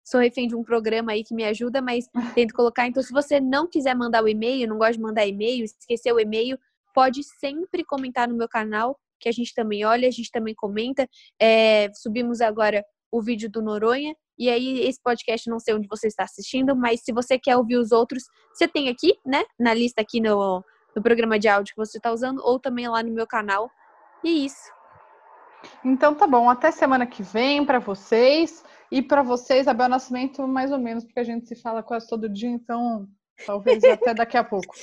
sou 0.05 0.21
refém 0.21 0.47
de 0.47 0.55
um 0.55 0.63
programa 0.63 1.13
aí 1.13 1.23
que 1.23 1.33
me 1.33 1.43
ajuda, 1.43 1.81
mas 1.81 2.05
tento 2.35 2.53
colocar. 2.53 2.85
Então, 2.85 3.01
se 3.01 3.11
você 3.11 3.41
não 3.41 3.67
quiser 3.67 3.95
mandar 3.95 4.23
o 4.23 4.27
e-mail, 4.27 4.69
não 4.69 4.77
gosta 4.77 4.93
de 4.93 5.01
mandar 5.01 5.25
e-mail, 5.25 5.65
esqueceu 5.65 6.17
o 6.17 6.19
e-mail, 6.19 6.55
pode 6.93 7.23
sempre 7.23 7.83
comentar 7.83 8.27
no 8.27 8.37
meu 8.37 8.47
canal, 8.47 8.95
que 9.19 9.27
a 9.27 9.31
gente 9.31 9.55
também 9.55 9.83
olha, 9.83 10.07
a 10.07 10.11
gente 10.11 10.29
também 10.29 10.53
comenta. 10.53 11.09
É, 11.41 11.91
subimos 11.95 12.41
agora 12.41 12.85
o 13.11 13.23
vídeo 13.23 13.49
do 13.49 13.59
Noronha. 13.59 14.15
E 14.37 14.51
aí, 14.51 14.81
esse 14.81 15.01
podcast, 15.01 15.49
não 15.49 15.59
sei 15.59 15.73
onde 15.73 15.87
você 15.87 16.05
está 16.05 16.25
assistindo, 16.25 16.75
mas 16.75 17.01
se 17.03 17.11
você 17.11 17.39
quer 17.39 17.57
ouvir 17.57 17.77
os 17.77 17.91
outros, 17.91 18.23
você 18.53 18.67
tem 18.67 18.87
aqui, 18.87 19.17
né? 19.25 19.43
Na 19.59 19.73
lista 19.73 20.01
aqui 20.01 20.21
no, 20.21 20.63
no 20.95 21.01
programa 21.01 21.39
de 21.39 21.47
áudio 21.47 21.73
que 21.73 21.85
você 21.85 21.97
está 21.97 22.11
usando, 22.11 22.39
ou 22.43 22.59
também 22.59 22.87
lá 22.87 23.01
no 23.03 23.11
meu 23.11 23.27
canal. 23.27 23.69
E 24.23 24.29
é 24.29 24.45
isso. 24.45 24.71
Então 25.83 26.13
tá 26.13 26.27
bom, 26.27 26.49
até 26.49 26.71
semana 26.71 27.05
que 27.05 27.23
vem 27.23 27.65
para 27.65 27.79
vocês. 27.79 28.63
E 28.91 29.01
para 29.01 29.23
vocês, 29.23 29.61
Isabel 29.61 29.89
Nascimento, 29.89 30.47
mais 30.47 30.71
ou 30.71 30.77
menos, 30.77 31.03
porque 31.03 31.19
a 31.19 31.23
gente 31.23 31.47
se 31.47 31.55
fala 31.55 31.81
quase 31.81 32.07
todo 32.07 32.29
dia, 32.29 32.49
então 32.49 33.07
talvez 33.45 33.83
até 33.83 34.13
daqui 34.13 34.37
a 34.37 34.43
pouco. 34.43 34.75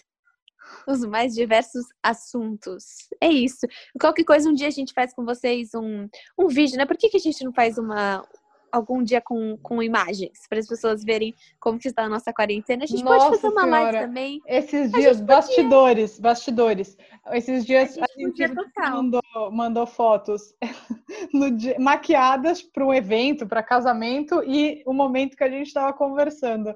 Os 0.86 1.04
mais 1.04 1.34
diversos 1.34 1.84
assuntos. 2.02 2.84
É 3.20 3.28
isso. 3.28 3.66
Qualquer 4.00 4.24
coisa, 4.24 4.48
um 4.48 4.54
dia 4.54 4.68
a 4.68 4.72
gente 4.72 4.92
faz 4.92 5.14
com 5.14 5.24
vocês 5.24 5.70
um, 5.74 6.08
um 6.38 6.48
vídeo, 6.48 6.76
né? 6.76 6.86
Por 6.86 6.96
que, 6.96 7.08
que 7.08 7.16
a 7.16 7.20
gente 7.20 7.44
não 7.44 7.52
faz 7.52 7.78
uma, 7.78 8.24
algum 8.72 9.02
dia 9.02 9.20
com, 9.20 9.56
com 9.58 9.82
imagens 9.82 10.46
para 10.48 10.58
as 10.58 10.66
pessoas 10.66 11.04
verem 11.04 11.34
como 11.58 11.78
que 11.78 11.88
está 11.88 12.04
a 12.04 12.08
nossa 12.08 12.32
quarentena. 12.32 12.84
A 12.84 12.86
gente 12.86 13.02
nossa 13.02 13.26
pode 13.26 13.40
fazer 13.40 13.52
uma 13.52 13.62
senhora. 13.62 13.82
live 13.82 13.98
também. 14.06 14.40
Esses 14.46 14.90
dias, 14.92 15.20
bastidores, 15.20 16.10
podia... 16.12 16.22
bastidores. 16.22 16.96
Esses 17.32 17.64
dias 17.64 17.98
a 17.98 18.06
gente, 18.18 18.42
a 18.42 18.48
gente 18.48 18.90
mandou, 18.90 19.22
mandou, 19.50 19.86
fotos 19.86 20.54
dia, 21.56 21.76
maquiadas 21.78 22.62
para 22.62 22.84
um 22.84 22.94
evento, 22.94 23.46
para 23.46 23.62
casamento 23.62 24.42
e 24.44 24.82
o 24.86 24.92
momento 24.92 25.36
que 25.36 25.44
a 25.44 25.50
gente 25.50 25.66
estava 25.66 25.92
conversando. 25.92 26.74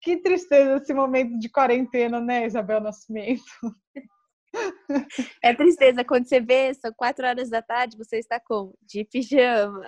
Que 0.00 0.18
tristeza 0.18 0.76
esse 0.76 0.92
momento 0.92 1.38
de 1.38 1.48
quarentena, 1.48 2.20
né, 2.20 2.44
Isabel 2.44 2.80
Nascimento? 2.80 3.42
É 5.42 5.54
tristeza 5.54 6.04
quando 6.04 6.26
você 6.26 6.40
vê, 6.40 6.72
são 6.74 6.92
quatro 6.92 7.26
horas 7.26 7.50
da 7.50 7.62
tarde, 7.62 7.96
você 7.96 8.18
está 8.18 8.40
como? 8.40 8.74
De 8.82 9.04
pijama. 9.04 9.84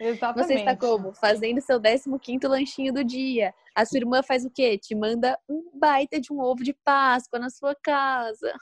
Exatamente. 0.00 0.46
Você 0.46 0.54
está 0.54 0.76
como? 0.76 1.12
Fazendo 1.14 1.60
seu 1.60 1.80
15 1.80 2.46
lanchinho 2.46 2.92
do 2.92 3.04
dia. 3.04 3.54
A 3.74 3.84
sua 3.84 3.98
irmã 3.98 4.22
faz 4.22 4.44
o 4.44 4.50
quê? 4.50 4.78
Te 4.78 4.94
manda 4.94 5.38
um 5.48 5.70
baita 5.74 6.20
de 6.20 6.32
um 6.32 6.40
ovo 6.40 6.62
de 6.62 6.72
Páscoa 6.72 7.38
na 7.38 7.50
sua 7.50 7.74
casa. 7.74 8.52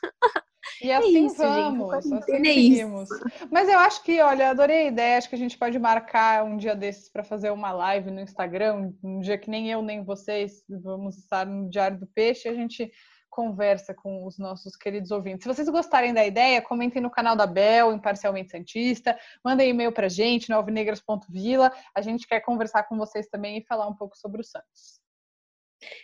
E 0.83 0.91
é 0.91 0.97
assim 0.97 1.27
isso, 1.27 1.37
vamos, 1.37 2.05
gente, 2.05 2.15
assim 2.15 2.23
seguimos. 2.23 3.09
Mas 3.51 3.69
eu 3.69 3.79
acho 3.79 4.03
que, 4.03 4.21
olha, 4.21 4.51
adorei 4.51 4.85
a 4.85 4.89
ideia. 4.89 5.19
Acho 5.19 5.29
que 5.29 5.35
a 5.35 5.39
gente 5.39 5.57
pode 5.57 5.79
marcar 5.79 6.45
um 6.45 6.57
dia 6.57 6.75
desses 6.75 7.09
para 7.09 7.25
fazer 7.25 7.51
uma 7.51 7.73
live 7.73 8.11
no 8.11 8.21
Instagram, 8.21 8.93
um 9.03 9.21
dia 9.21 9.39
que 9.39 9.51
nem 9.51 9.71
eu 9.71 9.81
nem 9.81 10.05
vocês 10.05 10.65
vamos 10.69 11.17
estar 11.19 11.47
no 11.47 11.69
Diário 11.71 11.99
do 11.99 12.07
Peixe. 12.07 12.49
A 12.49 12.55
gente 12.55 12.91
conversa 13.37 13.93
com 13.93 14.25
os 14.25 14.39
nossos 14.39 14.75
queridos 14.75 15.11
ouvintes. 15.11 15.43
Se 15.43 15.49
vocês 15.49 15.69
gostarem 15.69 16.15
da 16.15 16.25
ideia, 16.25 16.63
comentem 16.63 17.03
no 17.03 17.11
canal 17.11 17.37
da 17.37 17.47
Bel, 17.47 17.93
Imparcialmente 17.93 18.51
Santista, 18.51 19.15
mandem 19.45 19.69
e-mail 19.69 19.93
para 19.93 20.07
a 20.07 20.09
gente 20.09 20.49
no 20.49 20.57
alvinegras.vila. 20.57 21.71
A 21.95 22.01
gente 22.01 22.27
quer 22.27 22.41
conversar 22.41 22.85
com 22.85 22.97
vocês 22.97 23.29
também 23.29 23.59
e 23.59 23.65
falar 23.67 23.87
um 23.87 23.95
pouco 23.95 24.17
sobre 24.17 24.41
o 24.41 24.45
Santos. 24.45 25.03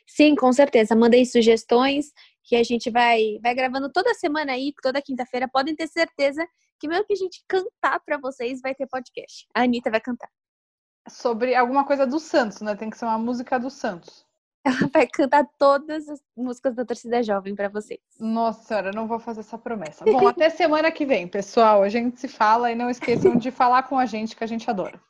Sim, 0.07 0.35
com 0.35 0.53
certeza. 0.53 0.95
Mandei 0.95 1.25
sugestões 1.25 2.13
que 2.45 2.55
a 2.55 2.63
gente 2.63 2.91
vai, 2.91 3.39
vai 3.43 3.55
gravando 3.55 3.91
toda 3.91 4.13
semana 4.13 4.53
aí, 4.53 4.75
toda 4.83 5.01
quinta-feira. 5.01 5.49
Podem 5.49 5.75
ter 5.75 5.89
certeza 5.89 6.47
que 6.79 6.87
mesmo 6.87 7.07
que 7.07 7.15
a 7.15 7.17
gente 7.17 7.43
cantar 7.49 7.99
para 8.05 8.19
vocês, 8.19 8.61
vai 8.61 8.75
ter 8.75 8.87
podcast. 8.87 9.47
A 9.55 9.63
Anitta 9.63 9.91
vai 9.91 10.03
cantar. 10.03 10.29
Sobre 11.09 11.55
alguma 11.55 11.87
coisa 11.87 12.07
do 12.07 12.21
Santos, 12.21 12.61
né? 12.61 12.77
Tem 12.77 12.91
que 12.91 12.99
ser 12.99 13.07
uma 13.07 13.19
música 13.19 13.59
do 13.59 13.71
Santos. 13.71 14.27
Ela 14.65 14.89
vai 14.93 15.09
cantar 15.09 15.45
todas 15.59 16.09
as 16.09 16.21
músicas 16.37 16.77
da 16.77 16.85
torcida 16.85 17.21
jovem 17.23 17.55
para 17.55 17.69
vocês. 17.69 18.01
Nossa 18.21 18.63
senhora, 18.63 18.93
não 18.93 19.09
vou 19.09 19.19
fazer 19.19 19.41
essa 19.41 19.59
promessa. 19.59 20.05
Bom, 20.05 20.29
até 20.29 20.49
semana 20.51 20.93
que 20.93 21.05
vem, 21.05 21.27
pessoal. 21.27 21.83
A 21.83 21.89
gente 21.89 22.21
se 22.21 22.29
fala 22.29 22.71
e 22.71 22.77
não 22.77 22.89
esqueçam 22.89 23.37
de 23.37 23.51
falar 23.51 23.83
com 23.85 23.99
a 23.99 24.07
gente, 24.07 24.37
que 24.37 24.45
a 24.45 24.47
gente 24.47 24.71
adora. 24.71 25.01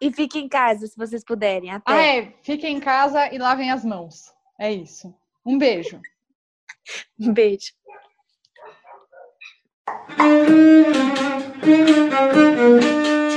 E 0.00 0.12
fiquem 0.12 0.44
em 0.44 0.48
casa, 0.48 0.86
se 0.86 0.96
vocês 0.96 1.24
puderem. 1.24 1.72
Até. 1.72 1.92
Ah, 1.92 2.00
é. 2.00 2.32
Fiquem 2.42 2.76
em 2.76 2.80
casa 2.80 3.26
e 3.34 3.38
lavem 3.38 3.72
as 3.72 3.84
mãos. 3.84 4.32
É 4.58 4.72
isso. 4.72 5.12
Um 5.44 5.58
beijo. 5.58 6.00
Um 7.20 7.32
beijo. 7.32 7.72